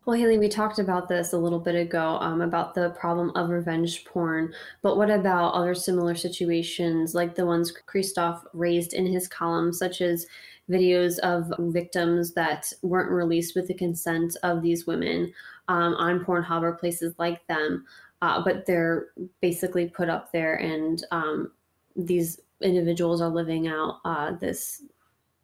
well, 0.04 0.16
Haley, 0.16 0.38
we 0.38 0.48
talked 0.48 0.78
about 0.78 1.08
this 1.08 1.32
a 1.32 1.38
little 1.38 1.58
bit 1.58 1.74
ago 1.74 2.18
um, 2.20 2.40
about 2.40 2.74
the 2.74 2.90
problem 2.90 3.30
of 3.34 3.50
revenge 3.50 4.04
porn, 4.04 4.54
but 4.80 4.96
what 4.96 5.10
about 5.10 5.52
other 5.52 5.74
similar 5.74 6.14
situations 6.14 7.14
like 7.14 7.34
the 7.34 7.44
ones 7.44 7.72
Kristof 7.86 8.42
raised 8.54 8.94
in 8.94 9.06
his 9.06 9.28
column, 9.28 9.72
such 9.72 10.00
as 10.00 10.26
videos 10.70 11.18
of 11.18 11.52
victims 11.72 12.32
that 12.32 12.72
weren't 12.82 13.10
released 13.10 13.54
with 13.54 13.68
the 13.68 13.74
consent 13.74 14.36
of 14.42 14.62
these 14.62 14.86
women 14.86 15.32
um, 15.68 15.94
on 15.94 16.24
Pornhub 16.24 16.62
or 16.62 16.72
places 16.72 17.14
like 17.18 17.46
them, 17.46 17.84
uh, 18.22 18.42
but 18.42 18.64
they're 18.66 19.08
basically 19.40 19.88
put 19.88 20.08
up 20.08 20.32
there 20.32 20.56
and 20.56 21.04
um, 21.10 21.52
these 21.96 22.40
individuals 22.62 23.20
are 23.20 23.28
living 23.28 23.68
out 23.68 24.00
uh, 24.04 24.32
this 24.32 24.82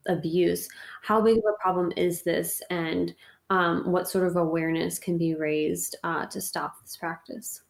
abuse. 0.07 0.69
How 1.03 1.21
big 1.21 1.39
of 1.39 1.45
a 1.49 1.63
problem 1.63 1.93
is 1.97 2.23
this? 2.23 2.63
And 2.71 3.15
um, 3.51 3.91
what 3.91 4.09
sort 4.09 4.27
of 4.27 4.37
awareness 4.37 4.99
can 4.99 5.19
be 5.19 5.35
raised 5.35 5.97
uh, 6.05 6.27
to 6.27 6.41
stop 6.41 6.81
this 6.83 6.97
practice? 6.97 7.63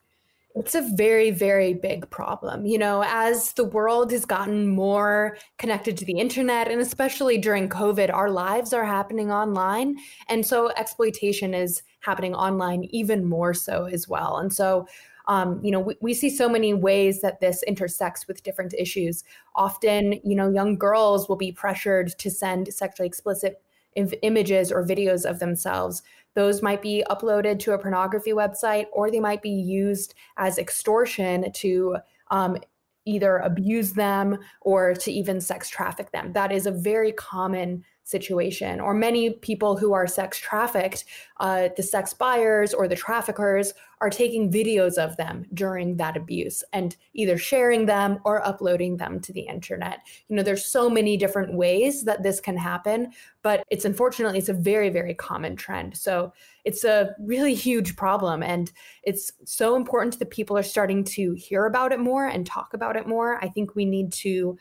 It's 0.57 0.77
a 0.77 0.89
very, 0.95 1.33
very 1.33 1.75
big 1.75 2.09
problem. 2.11 2.65
You 2.65 2.79
know, 2.79 3.03
as 3.05 3.53
the 3.55 3.65
world 3.65 4.13
has 4.13 4.25
gotten 4.25 4.69
more 4.69 5.37
connected 5.59 5.97
to 5.99 6.05
the 6.05 6.19
internet, 6.19 6.71
and 6.71 6.81
especially 6.81 7.39
during 7.39 7.69
COVID, 7.69 8.15
our 8.15 8.31
lives 8.31 8.73
are 8.73 8.85
happening 8.85 9.33
online. 9.33 9.97
And 10.29 10.47
so 10.47 10.71
exploitation 10.77 11.55
is 11.55 11.83
happening 12.01 12.37
online 12.37 12.85
even 12.91 13.25
more 13.25 13.53
so 13.53 13.87
as 13.87 14.07
well. 14.07 14.37
And 14.37 14.53
so, 14.53 14.87
um, 15.27 15.59
you 15.65 15.73
know, 15.73 15.81
we, 15.81 15.97
we 16.01 16.15
see 16.15 16.31
so 16.31 16.49
many 16.49 16.73
ways 16.73 17.21
that 17.23 17.41
this 17.41 17.65
intersects 17.65 18.29
with 18.29 18.45
different 18.45 18.75
issues. 18.79 19.25
Often, 19.57 20.21
you 20.23 20.37
know, 20.37 20.49
young 20.51 20.79
girls 20.79 21.29
will 21.29 21.37
be 21.37 21.51
pressured 21.51 22.17
to 22.19 22.31
send 22.31 22.73
sexually 22.73 23.09
explicit 23.09 23.61
images 23.95 24.73
or 24.73 24.87
videos 24.87 25.29
of 25.29 25.39
themselves. 25.39 26.03
Those 26.35 26.63
might 26.63 26.83
be 26.83 27.05
uploaded 27.11 27.59
to 27.61 27.73
a 27.73 27.79
pornography 27.79 28.33
website 28.33 28.87
or 28.93 29.11
they 29.11 29.21
might 29.21 29.43
be 29.43 29.51
used 29.51 30.15
as 30.37 30.59
extortion 30.59 31.53
to 31.53 31.97
um, 32.31 32.59
either 33.07 33.37
abuse 33.39 33.93
them 33.93 34.39
or 34.63 34.95
to 34.95 35.13
even 35.13 35.41
sex 35.41 35.69
traffic 35.69 36.11
them. 36.13 36.33
That 36.33 36.53
is 36.53 36.67
a 36.67 36.73
very 36.73 37.13
common 37.13 37.85
situation. 38.05 38.81
Or 38.81 38.95
many 38.95 39.31
people 39.31 39.77
who 39.77 39.95
are 39.95 40.07
sex 40.07 40.39
trafficked, 40.39 41.05
uh, 41.41 41.71
the 41.77 41.83
sex 41.83 42.13
buyers 42.13 42.73
or 42.73 42.87
the 42.87 42.95
traffickers 42.95 43.73
are 44.01 44.11
taking 44.11 44.53
videos 44.53 44.99
of 44.99 45.17
them 45.17 45.47
during 45.55 45.97
that 45.97 46.17
abuse 46.17 46.63
and 46.75 46.95
either 47.15 47.39
sharing 47.39 47.87
them 47.87 48.19
or 48.25 48.47
uploading 48.47 48.99
them 48.99 49.19
to 49.21 49.33
the 49.33 49.41
internet. 49.41 50.01
You 50.29 50.37
know, 50.37 50.43
there's 50.43 50.67
so 50.67 50.91
many 50.91 51.17
different 51.17 51.55
ways 51.55 52.05
that 52.05 52.23
this 52.23 52.41
can 52.41 52.59
happen, 52.59 53.13
but 53.43 53.65
it's 53.71 53.87
unfortunately 53.87 54.39
it's 54.39 54.51
a 54.51 54.55
very 54.55 54.91
very 54.91 55.15
common 55.15 55.57
trend. 55.57 55.97
So 55.97 56.35
it's 56.65 56.85
a 56.85 57.15
really 57.19 57.55
huge 57.55 57.97
problem 57.97 58.43
and 58.43 58.71
it's 59.03 59.33
so 59.45 59.77
important 59.77 60.19
that 60.19 60.31
people 60.31 60.59
are 60.59 60.63
starting 60.63 61.05
to 61.05 61.33
hear 61.33 61.65
about 61.65 61.93
it 61.93 62.01
more 62.01 62.27
and 62.27 62.47
talk 62.47 62.75
about 62.75 62.97
it 62.97 63.07
more. 63.07 63.43
I 63.43 63.49
think 63.49 63.75
we 63.75 63.87
need 63.87 64.13
to 64.13 64.59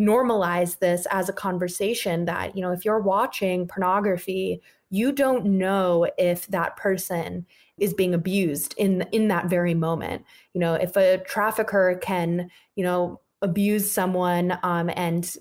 normalize 0.00 0.78
this 0.78 1.06
as 1.10 1.28
a 1.28 1.32
conversation 1.32 2.24
that, 2.24 2.56
you 2.56 2.62
know, 2.62 2.72
if 2.72 2.84
you're 2.84 3.00
watching 3.00 3.68
pornography, 3.68 4.62
you 4.88 5.12
don't 5.12 5.44
know 5.44 6.08
if 6.16 6.46
that 6.48 6.76
person 6.76 7.46
is 7.78 7.92
being 7.94 8.14
abused 8.14 8.74
in 8.78 9.02
in 9.12 9.28
that 9.28 9.46
very 9.46 9.74
moment. 9.74 10.24
You 10.54 10.60
know, 10.60 10.74
if 10.74 10.96
a 10.96 11.18
trafficker 11.18 11.98
can, 12.02 12.50
you 12.76 12.84
know, 12.84 13.20
abuse 13.42 13.90
someone 13.90 14.58
um, 14.62 14.90
and 14.96 15.36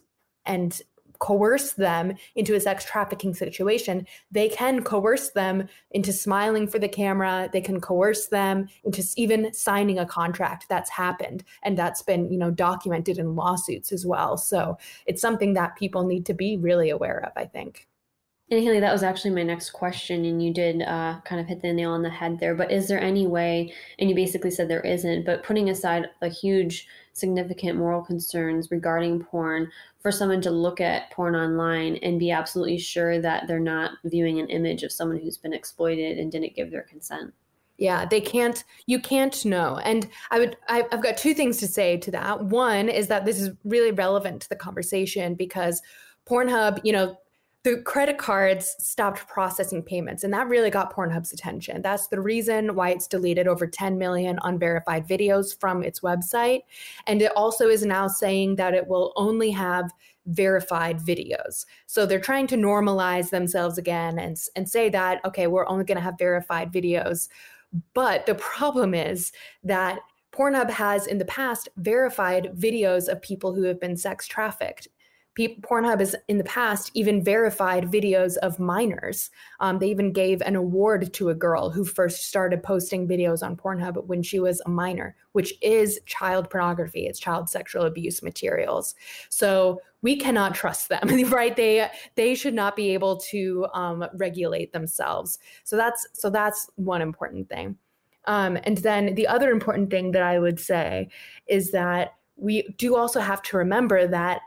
and 0.46 0.80
coerce 1.20 1.74
them 1.74 2.14
into 2.36 2.56
a 2.56 2.60
sex 2.60 2.86
trafficking 2.86 3.34
situation, 3.34 4.08
they 4.32 4.50
can 4.50 4.84
coerce 4.84 5.30
them 5.32 5.68
into 5.92 6.14
smiling 6.14 6.68
for 6.68 6.80
the 6.80 6.88
camera. 6.88 7.50
They 7.52 7.62
can 7.62 7.82
coerce 7.82 8.28
them 8.28 8.68
into 8.84 9.04
even 9.18 9.54
signing 9.54 10.00
a 10.00 10.06
contract. 10.06 10.68
That's 10.70 10.90
happened, 10.90 11.44
and 11.64 11.78
that's 11.78 12.02
been 12.02 12.32
you 12.32 12.38
know 12.38 12.52
documented 12.52 13.18
in 13.18 13.36
lawsuits 13.36 13.92
as 13.92 14.06
well. 14.06 14.38
So 14.38 14.78
it's 15.06 15.22
something 15.22 15.54
that 15.54 15.76
people 15.76 16.06
need 16.06 16.26
to 16.28 16.34
be 16.34 16.58
really 16.58 16.90
aware 16.90 17.24
of. 17.26 17.34
I 17.36 17.46
think. 17.46 17.88
And 18.51 18.63
Haley, 18.63 18.79
that 18.79 18.91
was 18.91 19.03
actually 19.03 19.29
my 19.32 19.44
next 19.44 19.70
question, 19.72 20.25
and 20.25 20.44
you 20.44 20.51
did 20.51 20.82
uh, 20.82 21.20
kind 21.24 21.39
of 21.39 21.46
hit 21.46 21.62
the 21.62 21.72
nail 21.72 21.91
on 21.91 22.01
the 22.01 22.10
head 22.10 22.39
there. 22.39 22.56
But 22.56 22.72
is 22.72 22.88
there 22.88 23.00
any 23.00 23.27
way, 23.27 23.72
and 24.00 24.10
you 24.10 24.15
basically 24.15 24.50
said 24.50 24.68
there 24.68 24.82
isn't, 24.82 25.24
but 25.24 25.44
putting 25.44 25.70
aside 25.70 26.08
a 26.24 26.29
huge, 26.29 26.88
significant 27.13 27.77
moral 27.77 28.01
concerns 28.01 28.72
regarding 28.72 29.24
porn, 29.24 29.70
for 30.01 30.12
someone 30.12 30.41
to 30.41 30.50
look 30.50 30.82
at 30.82 31.12
porn 31.12 31.36
online 31.36 31.98
and 31.98 32.20
be 32.20 32.32
absolutely 32.32 32.79
sure 32.79 33.22
that 33.22 33.46
they're 33.48 33.60
not 33.60 33.91
viewing 34.06 34.39
an 34.39 34.50
image 34.50 34.82
of 34.82 34.91
someone 34.91 35.20
who's 35.20 35.38
been 35.38 35.53
exploited 35.53 36.18
and 36.18 36.32
didn't 36.32 36.56
give 36.56 36.72
their 36.72 36.84
consent? 36.84 37.32
Yeah, 37.77 38.06
they 38.06 38.20
can't, 38.20 38.63
you 38.88 39.00
can't 39.00 39.46
know. 39.46 39.77
And 39.84 40.10
I 40.32 40.39
would, 40.39 40.58
I've 40.68 41.03
got 41.03 41.18
two 41.18 41.34
things 41.34 41.58
to 41.58 41.68
say 41.68 41.98
to 41.98 42.12
that. 42.12 42.46
One 42.46 42.89
is 42.89 43.08
that 43.08 43.25
this 43.25 43.39
is 43.39 43.51
really 43.63 43.91
relevant 43.91 44.41
to 44.41 44.50
the 44.50 44.56
conversation 44.56 45.36
because 45.36 45.82
Pornhub, 46.27 46.79
you 46.84 46.91
know, 46.91 47.18
the 47.63 47.82
credit 47.82 48.18
cards 48.18 48.74
stopped 48.80 49.28
processing 49.28 49.84
payments 49.84 50.24
and 50.24 50.34
that 50.34 50.48
really 50.48 50.70
got 50.70 50.96
pornhub's 50.96 51.34
attention. 51.34 51.82
That's 51.82 52.08
the 52.08 52.22
reason 52.22 52.74
why 52.74 52.92
it's 52.92 53.08
deleted 53.08 53.48
over 53.48 53.68
10 53.68 53.98
million 53.98 54.39
unverified 54.44 55.06
videos 55.06 55.60
from 55.60 55.84
its 55.84 56.00
website. 56.00 56.62
And 57.06 57.22
it 57.22 57.34
also 57.36 57.68
is 57.68 57.86
now 57.86 58.08
saying 58.08 58.56
that 58.56 58.74
it 58.74 58.88
will 58.88 59.12
only 59.18 59.51
have 59.51 59.92
verified 60.28 61.00
videos. 61.00 61.66
So 61.86 62.06
they're 62.06 62.20
trying 62.20 62.48
to 62.48 62.56
normalize 62.56 63.30
themselves 63.30 63.78
again 63.78 64.20
and, 64.20 64.38
and 64.56 64.70
say 64.70 64.89
that 64.89 65.24
okay 65.25 65.48
we're 65.48 65.68
only 65.68 65.84
going 65.84 65.98
to 65.98 66.04
have 66.04 66.18
verified 66.18 66.72
videos. 66.72 67.28
But 67.94 68.25
the 68.25 68.36
problem 68.36 68.94
is 68.94 69.34
that 69.63 70.00
Pornhub 70.32 70.70
has 70.70 71.08
in 71.08 71.18
the 71.18 71.25
past 71.25 71.68
verified 71.78 72.54
videos 72.56 73.10
of 73.10 73.22
people 73.22 73.54
who 73.54 73.63
have 73.63 73.80
been 73.80 73.98
sex 73.98 74.28
trafficked 74.28 74.88
Pornhub 75.38 76.00
has 76.00 76.16
in 76.28 76.38
the 76.38 76.44
past 76.44 76.92
even 76.94 77.24
verified 77.24 77.86
videos 77.86 78.38
of 78.38 78.60
minors. 78.60 79.30
Um, 79.60 79.80
they 79.80 79.90
even 79.90 80.12
gave 80.12 80.42
an 80.42 80.56
award 80.56 81.14
to 81.14 81.30
a 81.30 81.36
girl 81.36 81.70
who 81.70 81.86
first 81.86 82.28
started 82.28 82.62
posting 82.62 83.08
videos 83.08 83.42
on 83.44 83.56
Pornhub 83.56 84.06
when 84.08 84.22
she 84.22 84.40
was 84.40 84.62
a 84.66 84.70
minor, 84.70 85.16
which 85.32 85.54
is 85.62 86.00
child 86.06 86.50
pornography. 86.50 87.06
It's 87.06 87.20
child 87.20 87.50
sexual 87.50 87.84
abuse 87.84 88.22
materials. 88.22 88.96
So 89.30 89.82
we 90.02 90.18
cannot 90.18 90.56
trust 90.56 90.90
them, 90.90 91.08
right? 91.30 91.56
They 91.56 91.90
they 92.16 92.36
should 92.36 92.54
not 92.54 92.76
be 92.76 92.94
able 92.94 93.18
to 93.32 93.68
um, 93.74 94.06
regulate 94.16 94.74
themselves. 94.74 95.40
So 95.64 95.78
that's 95.78 96.06
so 96.14 96.30
that's 96.30 96.70
one 96.76 97.02
important 97.02 97.50
thing. 97.50 97.78
Um, 98.26 98.58
and 98.64 98.78
then 98.80 99.16
the 99.16 99.28
other 99.28 99.50
important 99.52 99.90
thing 99.90 100.12
that 100.12 100.22
I 100.22 100.40
would 100.40 100.60
say 100.60 101.10
is 101.48 101.72
that 101.72 102.16
we 102.36 102.64
do 102.78 102.96
also 102.96 103.20
have 103.20 103.42
to 103.44 103.58
remember 103.58 104.08
that 104.08 104.42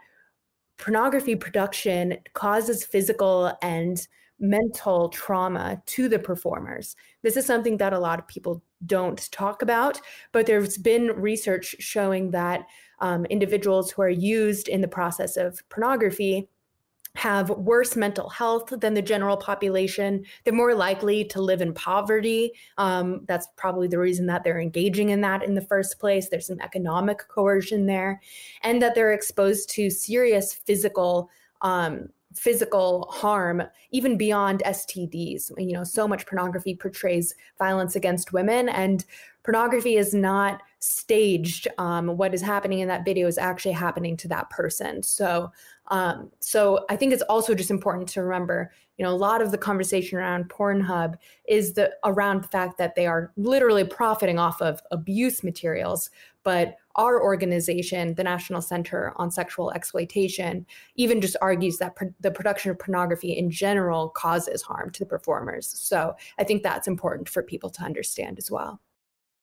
pornography 0.83 1.37
production 1.37 2.19
causes 2.35 2.85
physical 2.85 3.57
and 3.63 4.09
mental 4.41 5.09
trauma 5.11 5.81
to 5.87 6.09
the 6.09 6.19
performers. 6.19 6.97
This 7.23 7.37
is 7.37 7.47
something 7.47 7.77
that 7.77 7.93
a 7.93 8.01
lot 8.01 8.19
of 8.19 8.27
people 8.27 8.65
don't 8.85 9.31
talk 9.31 9.63
about, 9.63 10.01
but 10.33 10.47
there's 10.47 10.77
been 10.77 11.13
research 11.15 11.77
showing 11.79 12.33
that 12.33 12.67
um, 12.99 13.25
individuals 13.27 13.93
who 13.93 14.03
are 14.03 14.11
used 14.11 14.67
in 14.67 14.81
the 14.81 14.89
process 14.89 15.37
of 15.37 15.63
pornography 15.69 16.49
have 17.15 17.51
worse 17.51 17.95
mental 17.95 18.29
health 18.31 18.73
than 18.81 18.95
the 18.95 19.03
general 19.03 19.37
population. 19.37 20.25
They're 20.45 20.55
more 20.55 20.75
likely 20.75 21.25
to 21.27 21.43
live 21.43 21.61
in 21.61 21.75
poverty. 21.75 22.53
Um, 22.79 23.25
that's 23.29 23.49
probably 23.57 23.87
the 23.87 23.99
reason 23.99 24.27
that 24.27 24.45
they're 24.45 24.61
engaging 24.61 25.11
in 25.11 25.21
that 25.21 25.43
in 25.43 25.55
the 25.55 25.61
first 25.61 25.99
place. 25.99 26.29
There's 26.29 26.47
some 26.47 26.61
economic 26.61 27.29
coercion 27.29 27.87
there, 27.87 28.21
and 28.63 28.81
that 28.81 28.95
they're 28.95 29.13
exposed 29.13 29.69
to 29.71 29.91
serious 29.91 30.55
physical. 30.55 31.31
Um, 31.61 32.09
physical 32.35 33.07
harm 33.11 33.63
even 33.91 34.17
beyond 34.17 34.63
STDs. 34.65 35.53
You 35.59 35.75
know, 35.75 35.85
so 35.85 36.09
much 36.09 36.27
pornography 36.27 36.75
portrays 36.75 37.35
violence 37.59 37.95
against 37.95 38.33
women 38.33 38.71
and 38.71 39.05
pornography 39.43 39.97
is 39.97 40.15
not 40.15 40.63
staged. 40.83 41.69
Um, 41.79 42.17
what 42.17 42.35
is 42.35 42.43
happening 42.43 42.81
in 42.81 42.89
that 42.89 43.05
video 43.05 43.29
is 43.29 43.39
actually 43.39 43.73
happening 43.73 44.17
to 44.19 44.29
that 44.29 44.51
person. 44.51 45.03
So 45.03 45.53
um, 45.89 46.31
so 46.41 46.85
I 46.89 46.97
think 46.97 47.13
it's 47.13 47.23
also 47.23 47.55
just 47.55 47.71
important 47.71 48.09
to 48.11 48.23
remember, 48.23 48.73
you 48.97 49.05
know, 49.05 49.13
a 49.13 49.17
lot 49.17 49.43
of 49.43 49.51
the 49.51 49.59
conversation 49.59 50.19
around 50.19 50.49
Pornhub 50.49 51.17
is 51.47 51.75
the 51.75 51.93
around 52.05 52.43
the 52.43 52.49
fact 52.49 52.79
that 52.79 52.95
they 52.95 53.07
are 53.07 53.33
literally 53.37 53.85
profiting 53.85 54.39
off 54.39 54.63
of 54.63 54.81
abuse 54.91 55.43
materials. 55.43 56.11
But 56.45 56.77
our 56.97 57.23
organization, 57.23 58.15
the 58.15 58.25
National 58.25 58.63
Center 58.63 59.13
on 59.17 59.31
Sexual 59.31 59.73
Exploitation, 59.73 60.67
even 60.97 61.21
just 61.21 61.37
argues 61.41 61.79
that 61.79 61.97
the 62.21 62.31
production 62.31 62.71
of 62.71 62.79
pornography 62.79 63.33
in 63.33 63.51
general 63.51 64.09
causes 64.11 64.63
harm 64.63 64.91
to 64.91 65.01
the 65.01 65.07
performers. 65.07 65.69
So 65.69 66.15
I 66.39 66.45
think 66.45 66.63
that's 66.63 66.89
important 66.89 67.29
for 67.29 67.43
people 67.43 67.71
to 67.71 67.83
understand 67.83 68.39
as 68.39 68.51
well. 68.51 68.81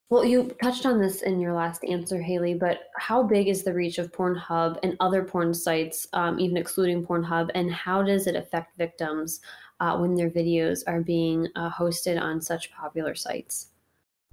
Well, 0.09 0.25
you 0.25 0.55
touched 0.61 0.87
on 0.87 0.99
this 0.99 1.21
in 1.21 1.39
your 1.39 1.53
last 1.53 1.83
answer, 1.83 2.19
Haley, 2.19 2.55
but 2.55 2.89
how 2.97 3.21
big 3.21 3.47
is 3.47 3.63
the 3.63 3.73
reach 3.73 3.99
of 3.99 4.11
Pornhub 4.11 4.79
and 4.81 4.97
other 4.99 5.23
porn 5.23 5.53
sites, 5.53 6.07
um, 6.13 6.39
even 6.39 6.57
excluding 6.57 7.05
Pornhub, 7.05 7.51
and 7.53 7.71
how 7.71 8.01
does 8.01 8.25
it 8.25 8.35
affect 8.35 8.75
victims 8.75 9.39
uh, 9.79 9.95
when 9.97 10.15
their 10.15 10.31
videos 10.31 10.81
are 10.87 11.01
being 11.01 11.47
uh, 11.55 11.69
hosted 11.69 12.19
on 12.19 12.41
such 12.41 12.71
popular 12.71 13.13
sites? 13.13 13.67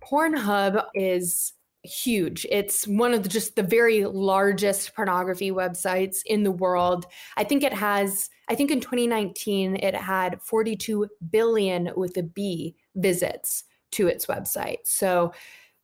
Pornhub 0.02 0.82
is 0.94 1.52
huge. 1.82 2.46
It's 2.50 2.86
one 2.86 3.12
of 3.12 3.22
the, 3.22 3.28
just 3.28 3.54
the 3.54 3.62
very 3.62 4.06
largest 4.06 4.94
pornography 4.94 5.50
websites 5.50 6.20
in 6.24 6.42
the 6.42 6.50
world. 6.50 7.04
I 7.36 7.44
think 7.44 7.62
it 7.62 7.74
has, 7.74 8.30
I 8.48 8.54
think 8.54 8.70
in 8.70 8.80
2019, 8.80 9.76
it 9.76 9.94
had 9.94 10.40
42 10.40 11.06
billion 11.30 11.90
with 11.96 12.16
a 12.16 12.22
B 12.22 12.76
visits 12.94 13.64
to 13.92 14.08
its 14.08 14.26
website. 14.26 14.78
So 14.84 15.32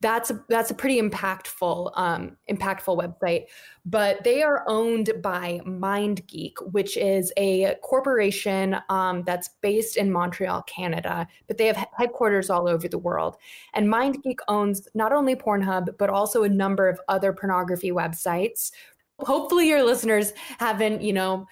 that's 0.03 0.31
a, 0.31 0.45
that's 0.49 0.71
a 0.71 0.75
pretty 0.75 1.01
impactful 1.01 1.93
um, 1.97 2.37
impactful 2.51 2.99
website. 2.99 3.45
But 3.87 4.23
they 4.25 4.43
are 4.43 4.65
owned 4.67 5.11
by 5.23 5.61
MindGeek, 5.65 6.53
which 6.73 6.97
is 6.97 7.33
a 7.37 7.77
corporation 7.83 8.77
um, 8.91 9.23
that's 9.25 9.49
based 9.62 9.97
in 9.97 10.12
Montreal, 10.12 10.62
Canada, 10.65 11.27
but 11.47 11.57
they 11.57 11.67
have 11.67 11.87
headquarters 11.97 12.51
all 12.51 12.69
over 12.69 12.88
the 12.88 12.99
world. 12.99 13.37
And 13.75 13.88
MindGeek 13.88 14.38
owns 14.49 14.88
not 14.95 15.12
only 15.12 15.35
Pornhub 15.35 15.97
but 15.97 16.11
also 16.11 16.43
a 16.43 16.49
number 16.49 16.88
of 16.88 17.01
other 17.09 17.33
pornography 17.33 17.93
websites. 17.93 18.73
Hopefully, 19.21 19.69
your 19.69 19.85
listeners 19.85 20.33
haven't, 20.59 21.01
you 21.01 21.12
know, 21.12 21.47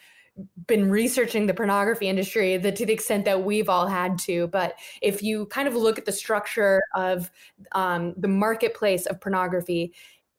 been 0.67 0.91
researching 0.91 1.47
the 1.47 1.55
pornography 1.55 2.09
industry 2.09 2.57
the, 2.57 2.73
to 2.73 2.87
the 2.87 2.93
extent 2.93 3.25
that 3.25 3.45
we've 3.45 3.69
all 3.69 3.87
had 3.87 4.19
to. 4.21 4.47
But 4.49 4.75
if 5.03 5.23
you 5.23 5.47
kind 5.47 5.69
of 5.69 5.75
look 5.75 5.99
at 5.99 6.05
the 6.05 6.13
structure 6.13 6.83
of 6.95 7.31
um, 7.73 8.15
the 8.17 8.29
marketplace 8.29 9.07
of 9.07 9.21
pornography, 9.21 9.93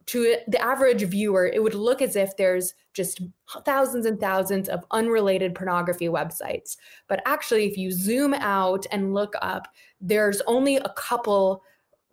to 0.08 0.36
the 0.48 0.62
average 0.62 1.04
viewer, 1.04 1.46
it 1.46 1.62
would 1.62 1.76
look 1.76 2.02
as 2.02 2.16
if 2.16 2.36
there's 2.36 2.74
just 2.94 3.22
thousands 3.66 4.06
and 4.06 4.20
thousands 4.20 4.68
of 4.68 4.84
unrelated 4.92 5.56
pornography 5.56 6.08
websites. 6.08 6.76
But 7.08 7.22
actually, 7.26 7.66
if 7.66 7.78
you 7.78 7.92
zoom 7.92 8.34
out 8.34 8.86
and 8.92 9.14
look 9.14 9.36
up, 9.42 9.68
there's 10.02 10.42
only 10.48 10.78
a 10.78 10.94
couple 10.98 11.64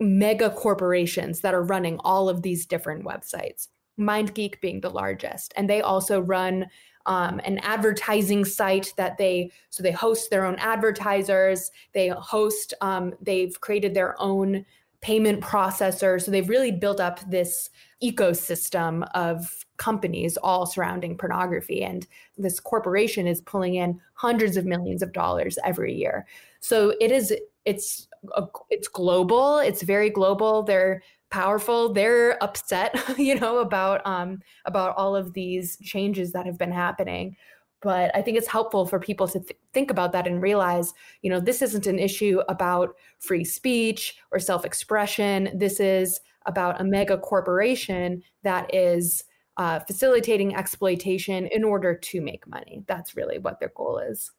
mega 0.01 0.51
corporations 0.51 1.41
that 1.41 1.55
are 1.55 1.63
running 1.63 1.99
all 2.01 2.29
of 2.29 2.43
these 2.43 2.67
different 2.67 3.05
websites. 3.05 3.69
MindGeek 3.99 4.61
being 4.61 4.81
the 4.81 4.91
largest. 4.91 5.53
And 5.57 5.69
they 5.69 5.81
also 5.81 6.21
run 6.21 6.67
um, 7.07 7.41
an 7.45 7.59
advertising 7.59 8.45
site 8.45 8.93
that 8.97 9.19
they 9.19 9.51
so 9.71 9.83
they 9.83 9.93
host 9.93 10.31
their 10.31 10.45
own 10.45 10.57
advertisers. 10.57 11.71
They 11.93 12.09
host 12.09 12.75
um, 12.81 13.15
they've 13.21 13.59
created 13.61 13.95
their 13.95 14.21
own 14.21 14.65
payment 15.01 15.41
processor. 15.41 16.21
So 16.21 16.31
they've 16.31 16.49
really 16.49 16.73
built 16.73 17.01
up 17.01 17.21
this 17.31 17.71
ecosystem 18.03 19.09
of 19.15 19.65
companies 19.77 20.37
all 20.37 20.67
surrounding 20.67 21.17
pornography. 21.17 21.85
And 21.85 22.07
this 22.37 22.59
corporation 22.59 23.27
is 23.27 23.41
pulling 23.41 23.77
in 23.77 24.01
hundreds 24.15 24.57
of 24.57 24.67
millions 24.67 25.03
of 25.03 25.13
dollars 25.13 25.59
every 25.65 25.95
year. 25.95 26.27
So 26.61 26.95
it 27.01 27.13
is 27.13 27.33
it's 27.65 28.09
a, 28.35 28.45
it's 28.71 28.89
global. 28.89 29.59
It's 29.59 29.83
very 29.83 30.11
global. 30.11 30.63
They're 30.63 31.03
powerful. 31.31 31.93
They're 31.93 32.43
upset, 32.43 32.95
you 33.19 33.35
know, 33.35 33.59
about 33.59 34.07
um, 34.07 34.41
about 34.65 34.97
all 34.97 35.17
of 35.17 35.33
these 35.33 35.77
changes 35.79 36.33
that 36.33 36.47
have 36.47 36.59
been 36.59 36.73
happening. 36.73 37.37
But 37.81 38.15
I 38.15 38.23
think 38.23 38.37
it's 38.37 38.49
helpful 38.49 38.87
for 38.87 38.99
people 38.99 39.29
to 39.29 39.39
th- 39.39 39.59
think 39.73 39.91
about 39.91 40.11
that 40.13 40.27
and 40.27 40.43
realize, 40.43 40.95
you 41.23 41.31
know, 41.31 41.39
this 41.39 41.63
isn't 41.63 41.87
an 41.87 41.99
issue 41.99 42.41
about 42.49 42.97
free 43.21 43.45
speech 43.45 44.17
or 44.33 44.41
self 44.41 44.65
expression. 44.65 45.51
This 45.55 45.79
is 45.79 46.21
about 46.47 46.81
a 46.81 46.85
mega 46.85 47.19
corporation 47.19 48.23
that 48.43 48.75
is 48.75 49.25
uh, 49.59 49.81
facilitating 49.81 50.57
exploitation 50.57 51.47
in 51.49 51.63
order 51.63 51.95
to 51.95 52.21
make 52.21 52.47
money. 52.47 52.83
That's 52.87 53.17
really 53.17 53.39
what 53.39 53.61
their 53.61 53.73
goal 53.75 53.99
is. 53.99 54.33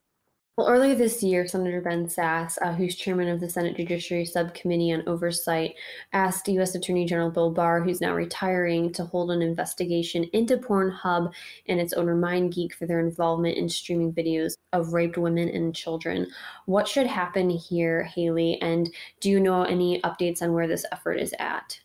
Well, 0.60 0.68
earlier 0.68 0.94
this 0.94 1.22
year, 1.22 1.46
Senator 1.46 1.80
Ben 1.80 2.06
Sasse, 2.06 2.58
uh, 2.60 2.74
who's 2.74 2.94
chairman 2.94 3.28
of 3.28 3.40
the 3.40 3.48
Senate 3.48 3.78
Judiciary 3.78 4.26
Subcommittee 4.26 4.92
on 4.92 5.08
Oversight, 5.08 5.74
asked 6.12 6.48
U.S. 6.48 6.74
Attorney 6.74 7.06
General 7.06 7.30
Bill 7.30 7.50
Barr, 7.50 7.80
who's 7.80 8.02
now 8.02 8.14
retiring, 8.14 8.92
to 8.92 9.06
hold 9.06 9.30
an 9.30 9.40
investigation 9.40 10.24
into 10.34 10.58
Pornhub 10.58 11.32
and 11.66 11.80
its 11.80 11.94
owner 11.94 12.14
MindGeek 12.14 12.74
for 12.74 12.84
their 12.84 13.00
involvement 13.00 13.56
in 13.56 13.70
streaming 13.70 14.12
videos 14.12 14.52
of 14.74 14.92
raped 14.92 15.16
women 15.16 15.48
and 15.48 15.74
children. 15.74 16.26
What 16.66 16.86
should 16.86 17.06
happen 17.06 17.48
here, 17.48 18.02
Haley? 18.02 18.60
And 18.60 18.92
do 19.20 19.30
you 19.30 19.40
know 19.40 19.62
any 19.62 20.02
updates 20.02 20.42
on 20.42 20.52
where 20.52 20.68
this 20.68 20.84
effort 20.92 21.14
is 21.14 21.34
at? 21.38 21.80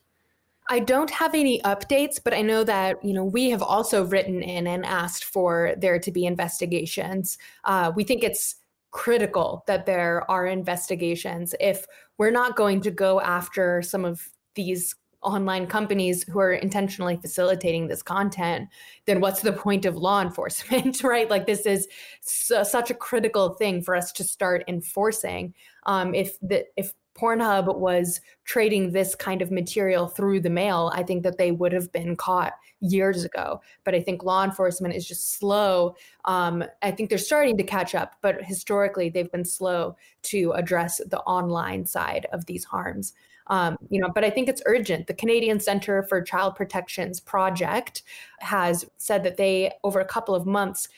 I 0.68 0.80
don't 0.80 1.12
have 1.12 1.34
any 1.34 1.62
updates, 1.62 2.20
but 2.22 2.34
I 2.34 2.42
know 2.42 2.66
that 2.66 3.02
you 3.06 3.14
know 3.14 3.24
we 3.24 3.52
have 3.52 3.62
also 3.62 4.04
written 4.04 4.42
in 4.42 4.68
and 4.68 4.86
asked 4.86 5.24
for 5.24 5.76
there 5.78 5.98
to 6.00 6.12
be 6.12 6.26
investigations. 6.26 7.38
Uh, 7.64 7.94
we 7.96 8.04
think 8.04 8.22
it's 8.22 8.56
critical 8.96 9.62
that 9.68 9.86
there 9.86 10.24
are 10.32 10.48
investigations. 10.48 11.54
If 11.60 11.86
we're 12.18 12.32
not 12.32 12.56
going 12.56 12.80
to 12.80 12.92
go 12.92 13.20
after 13.20 13.82
some 13.82 14.06
of 14.06 14.30
these 14.54 14.96
online 15.22 15.68
companies 15.68 16.24
who 16.24 16.40
are 16.40 16.54
intentionally 16.54 17.18
facilitating 17.18 17.88
this 17.88 18.02
content, 18.02 18.70
then 19.06 19.20
what's 19.20 19.42
the 19.42 19.52
point 19.52 19.86
of 19.86 19.98
law 19.98 20.22
enforcement, 20.30 21.04
right? 21.04 21.30
Like 21.30 21.46
this 21.46 21.66
is 21.66 21.90
su- 22.22 22.64
such 22.64 22.90
a 22.90 22.94
critical 22.94 23.56
thing 23.56 23.82
for 23.82 23.98
us 23.98 24.14
to 24.14 24.24
start 24.24 24.64
enforcing. 24.70 25.54
Um, 25.86 26.16
if 26.16 26.40
the 26.40 26.64
if 26.78 26.94
Pornhub 27.16 27.78
was 27.78 28.20
trading 28.44 28.92
this 28.92 29.16
kind 29.16 29.42
of 29.42 29.52
material 29.52 30.08
through 30.08 30.42
the 30.42 30.50
mail, 30.50 30.92
I 30.94 31.04
think 31.04 31.24
that 31.24 31.38
they 31.38 31.52
would 31.52 31.72
have 31.72 31.92
been 31.92 32.16
caught 32.16 32.54
years 32.82 33.24
ago. 33.24 33.62
But 33.84 33.96
I 33.96 34.02
think 34.02 34.24
law 34.24 34.44
enforcement 34.44 34.96
is 34.96 35.08
just 35.08 35.34
slow. 35.38 35.96
Um, 36.26 36.64
I 36.82 36.92
think 36.92 37.10
they're 37.10 37.18
starting 37.18 37.58
to 37.58 37.64
catch 37.64 37.96
up, 37.96 38.16
but 38.22 38.44
historically 38.44 39.10
they've 39.10 39.32
been 39.32 39.46
slow 39.46 39.96
to 40.24 40.52
address 40.52 41.00
the 41.10 41.22
online 41.22 41.86
side 41.86 42.28
of 42.34 42.46
these 42.46 42.66
harms. 42.66 43.14
Um, 43.48 43.78
you 43.90 44.02
know, 44.02 44.10
but 44.10 44.26
I 44.26 44.30
think 44.30 44.50
it's 44.50 44.64
urgent. 44.66 45.08
The 45.08 45.14
Canadian 45.14 45.60
Center 45.60 46.04
for 46.04 46.22
Child 46.22 46.56
Protection's 46.56 47.20
project 47.20 48.04
has 48.40 48.86
said 48.98 49.24
that 49.24 49.38
they, 49.38 49.72
over 49.84 50.00
a 50.00 50.06
couple 50.06 50.36
of 50.36 50.46
months, 50.46 50.90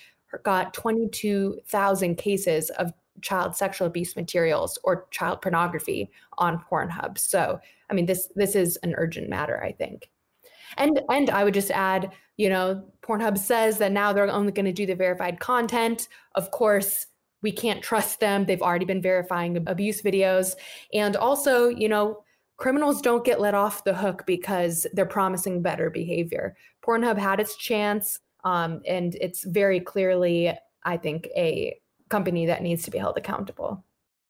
got 0.43 0.73
22,000 0.73 2.15
cases 2.15 2.69
of 2.71 2.93
child 3.21 3.55
sexual 3.55 3.87
abuse 3.87 4.15
materials 4.15 4.77
or 4.83 5.07
child 5.11 5.41
pornography 5.41 6.09
on 6.37 6.63
Pornhub. 6.69 7.17
So, 7.17 7.59
I 7.89 7.93
mean, 7.93 8.05
this 8.05 8.29
this 8.35 8.55
is 8.55 8.77
an 8.77 8.93
urgent 8.97 9.29
matter, 9.29 9.63
I 9.63 9.71
think. 9.71 10.09
And 10.77 11.01
and 11.09 11.29
I 11.29 11.43
would 11.43 11.53
just 11.53 11.71
add, 11.71 12.11
you 12.37 12.49
know, 12.49 12.83
Pornhub 13.01 13.37
says 13.37 13.77
that 13.79 13.91
now 13.91 14.13
they're 14.13 14.29
only 14.29 14.51
going 14.51 14.65
to 14.65 14.73
do 14.73 14.85
the 14.85 14.95
verified 14.95 15.39
content. 15.39 16.07
Of 16.35 16.51
course, 16.51 17.07
we 17.41 17.51
can't 17.51 17.83
trust 17.83 18.19
them. 18.19 18.45
They've 18.45 18.61
already 18.61 18.85
been 18.85 19.01
verifying 19.01 19.63
abuse 19.67 20.01
videos. 20.01 20.55
And 20.93 21.15
also, 21.15 21.69
you 21.69 21.87
know, 21.87 22.23
criminals 22.57 23.01
don't 23.01 23.23
get 23.25 23.39
let 23.39 23.53
off 23.53 23.83
the 23.83 23.93
hook 23.93 24.23
because 24.25 24.85
they're 24.93 25.05
promising 25.05 25.61
better 25.61 25.89
behavior. 25.89 26.55
Pornhub 26.85 27.17
had 27.17 27.39
its 27.39 27.55
chance, 27.55 28.19
um, 28.43 28.81
and 28.87 29.15
it's 29.15 29.43
very 29.43 29.79
clearly, 29.79 30.51
I 30.83 30.97
think, 30.97 31.27
a 31.35 31.79
company 32.09 32.45
that 32.45 32.63
needs 32.63 32.83
to 32.83 32.91
be 32.91 32.97
held 32.97 33.17
accountable. 33.17 33.83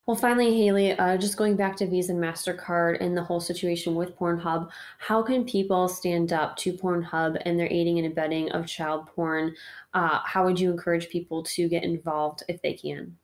Well, 0.06 0.16
finally, 0.16 0.58
Haley, 0.58 0.94
uh, 0.94 1.18
just 1.18 1.36
going 1.36 1.58
back 1.58 1.76
to 1.78 1.86
Visa 1.86 2.14
and 2.14 2.24
MasterCard 2.24 3.02
and 3.02 3.16
the 3.16 3.24
whole 3.24 3.42
situation 3.42 3.94
with 3.94 4.18
Pornhub, 4.18 4.70
how 5.00 5.22
can 5.22 5.44
people 5.44 5.90
stand 5.90 6.32
up 6.32 6.56
to 6.58 6.72
Pornhub 6.72 7.42
and 7.44 7.60
their 7.60 7.68
aiding 7.70 7.98
and 7.98 8.08
abetting 8.08 8.50
of 8.52 8.68
child 8.68 9.08
porn? 9.08 9.54
Uh, 9.94 10.20
how 10.24 10.46
would 10.46 10.58
you 10.58 10.72
encourage 10.72 11.10
people 11.10 11.44
to 11.44 11.68
get 11.68 11.84
involved 11.84 12.44
if 12.48 12.62
they 12.62 12.74
can? 12.74 13.18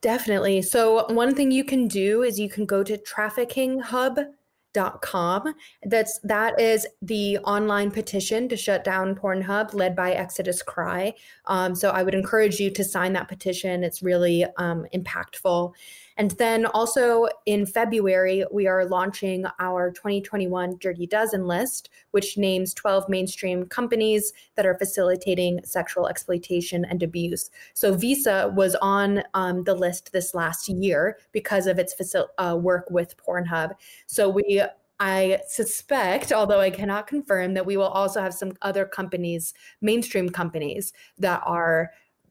Definitely. 0.00 0.62
So, 0.62 1.06
one 1.12 1.34
thing 1.34 1.50
you 1.50 1.64
can 1.64 1.86
do 1.86 2.22
is 2.22 2.40
you 2.40 2.48
can 2.48 2.64
go 2.64 2.82
to 2.82 2.96
traffickinghub.com 2.96 4.14
dot 4.14 4.41
com. 4.74 5.54
That's 5.84 6.18
that 6.20 6.60
is 6.60 6.86
the 7.00 7.38
online 7.38 7.90
petition 7.90 8.48
to 8.48 8.56
shut 8.56 8.84
down 8.84 9.14
Pornhub, 9.14 9.74
led 9.74 9.94
by 9.94 10.12
Exodus 10.12 10.62
Cry. 10.62 11.14
Um, 11.46 11.74
so 11.74 11.90
I 11.90 12.02
would 12.02 12.14
encourage 12.14 12.58
you 12.60 12.70
to 12.70 12.84
sign 12.84 13.12
that 13.14 13.28
petition. 13.28 13.84
It's 13.84 14.02
really 14.02 14.44
um, 14.56 14.86
impactful. 14.94 15.72
And 16.16 16.32
then 16.32 16.66
also 16.66 17.26
in 17.46 17.64
February, 17.66 18.44
we 18.52 18.66
are 18.66 18.84
launching 18.84 19.44
our 19.58 19.90
2021 19.90 20.76
Dirty 20.78 21.06
Dozen 21.06 21.46
list, 21.46 21.88
which 22.10 22.36
names 22.36 22.74
12 22.74 23.08
mainstream 23.08 23.66
companies 23.66 24.32
that 24.56 24.66
are 24.66 24.76
facilitating 24.76 25.60
sexual 25.64 26.08
exploitation 26.08 26.84
and 26.84 27.02
abuse. 27.02 27.50
So 27.74 27.94
Visa 27.94 28.52
was 28.54 28.76
on 28.82 29.22
um, 29.34 29.64
the 29.64 29.74
list 29.74 30.12
this 30.12 30.34
last 30.34 30.68
year 30.68 31.18
because 31.32 31.66
of 31.66 31.78
its 31.78 31.94
facil- 31.94 32.28
uh, 32.38 32.56
work 32.56 32.90
with 32.90 33.16
Pornhub. 33.16 33.72
So 34.06 34.28
we 34.28 34.61
I 35.00 35.40
suspect, 35.48 36.32
although 36.32 36.60
I 36.60 36.70
cannot 36.70 37.06
confirm, 37.06 37.54
that 37.54 37.66
we 37.66 37.76
will 37.76 37.88
also 37.88 38.20
have 38.20 38.34
some 38.34 38.52
other 38.62 38.84
companies, 38.84 39.52
mainstream 39.80 40.28
companies, 40.28 40.92
that 41.18 41.42
are 41.44 41.90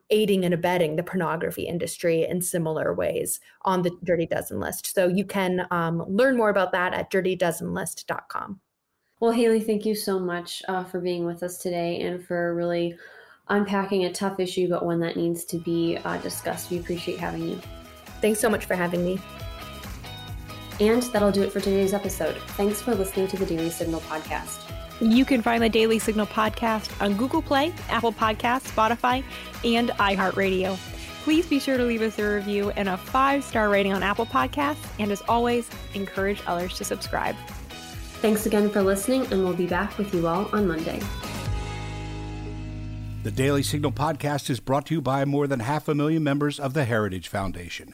aiding 0.09 0.45
and 0.45 0.53
abetting 0.53 0.95
the 0.95 1.03
pornography 1.03 1.63
industry 1.63 2.25
in 2.25 2.41
similar 2.41 2.93
ways 2.93 3.39
on 3.63 3.81
the 3.81 3.91
Dirty 4.03 4.25
Dozen 4.25 4.59
list. 4.59 4.93
So 4.93 5.07
you 5.07 5.25
can 5.25 5.65
um, 5.71 6.03
learn 6.07 6.37
more 6.37 6.49
about 6.49 6.71
that 6.73 6.93
at 6.93 7.11
dirtydozenlist.com. 7.11 8.59
Well, 9.19 9.31
Haley, 9.31 9.59
thank 9.61 9.85
you 9.85 9.95
so 9.95 10.19
much 10.19 10.63
uh, 10.67 10.83
for 10.83 10.99
being 10.99 11.25
with 11.25 11.43
us 11.43 11.59
today 11.59 12.01
and 12.01 12.23
for 12.25 12.55
really 12.55 12.97
unpacking 13.49 14.05
a 14.05 14.11
tough 14.11 14.39
issue, 14.39 14.67
but 14.67 14.85
one 14.85 14.99
that 15.01 15.15
needs 15.15 15.45
to 15.45 15.57
be 15.57 15.97
uh, 16.03 16.17
discussed. 16.17 16.71
We 16.71 16.79
appreciate 16.79 17.19
having 17.19 17.49
you. 17.49 17.61
Thanks 18.21 18.39
so 18.39 18.49
much 18.49 18.65
for 18.65 18.75
having 18.75 19.05
me. 19.05 19.19
And 20.81 21.03
that'll 21.03 21.31
do 21.31 21.43
it 21.43 21.51
for 21.53 21.59
today's 21.59 21.93
episode. 21.93 22.35
Thanks 22.57 22.81
for 22.81 22.95
listening 22.95 23.27
to 23.27 23.37
the 23.37 23.45
Daily 23.45 23.69
Signal 23.69 24.01
podcast. 24.01 24.67
You 24.99 25.25
can 25.25 25.43
find 25.43 25.61
the 25.61 25.69
Daily 25.69 25.99
Signal 25.99 26.25
podcast 26.25 26.91
on 26.99 27.15
Google 27.15 27.43
Play, 27.43 27.71
Apple 27.87 28.11
Podcasts, 28.11 28.71
Spotify, 28.71 29.23
and 29.63 29.89
iHeartRadio. 29.89 30.75
Please 31.21 31.45
be 31.45 31.59
sure 31.59 31.77
to 31.77 31.83
leave 31.83 32.01
us 32.01 32.17
a 32.17 32.27
review 32.27 32.71
and 32.71 32.89
a 32.89 32.97
five 32.97 33.43
star 33.43 33.69
rating 33.69 33.93
on 33.93 34.01
Apple 34.01 34.25
Podcasts. 34.25 34.83
And 34.97 35.11
as 35.11 35.21
always, 35.29 35.69
encourage 35.93 36.41
others 36.47 36.75
to 36.79 36.83
subscribe. 36.83 37.35
Thanks 38.21 38.47
again 38.47 38.67
for 38.67 38.81
listening, 38.81 39.21
and 39.31 39.43
we'll 39.43 39.53
be 39.53 39.67
back 39.67 39.99
with 39.99 40.11
you 40.15 40.25
all 40.25 40.49
on 40.51 40.67
Monday. 40.67 40.99
The 43.21 43.29
Daily 43.29 43.61
Signal 43.61 43.91
podcast 43.91 44.49
is 44.49 44.59
brought 44.59 44.87
to 44.87 44.95
you 44.95 45.01
by 45.01 45.25
more 45.25 45.45
than 45.45 45.59
half 45.59 45.87
a 45.87 45.93
million 45.93 46.23
members 46.23 46.59
of 46.59 46.73
the 46.73 46.85
Heritage 46.85 47.27
Foundation. 47.27 47.93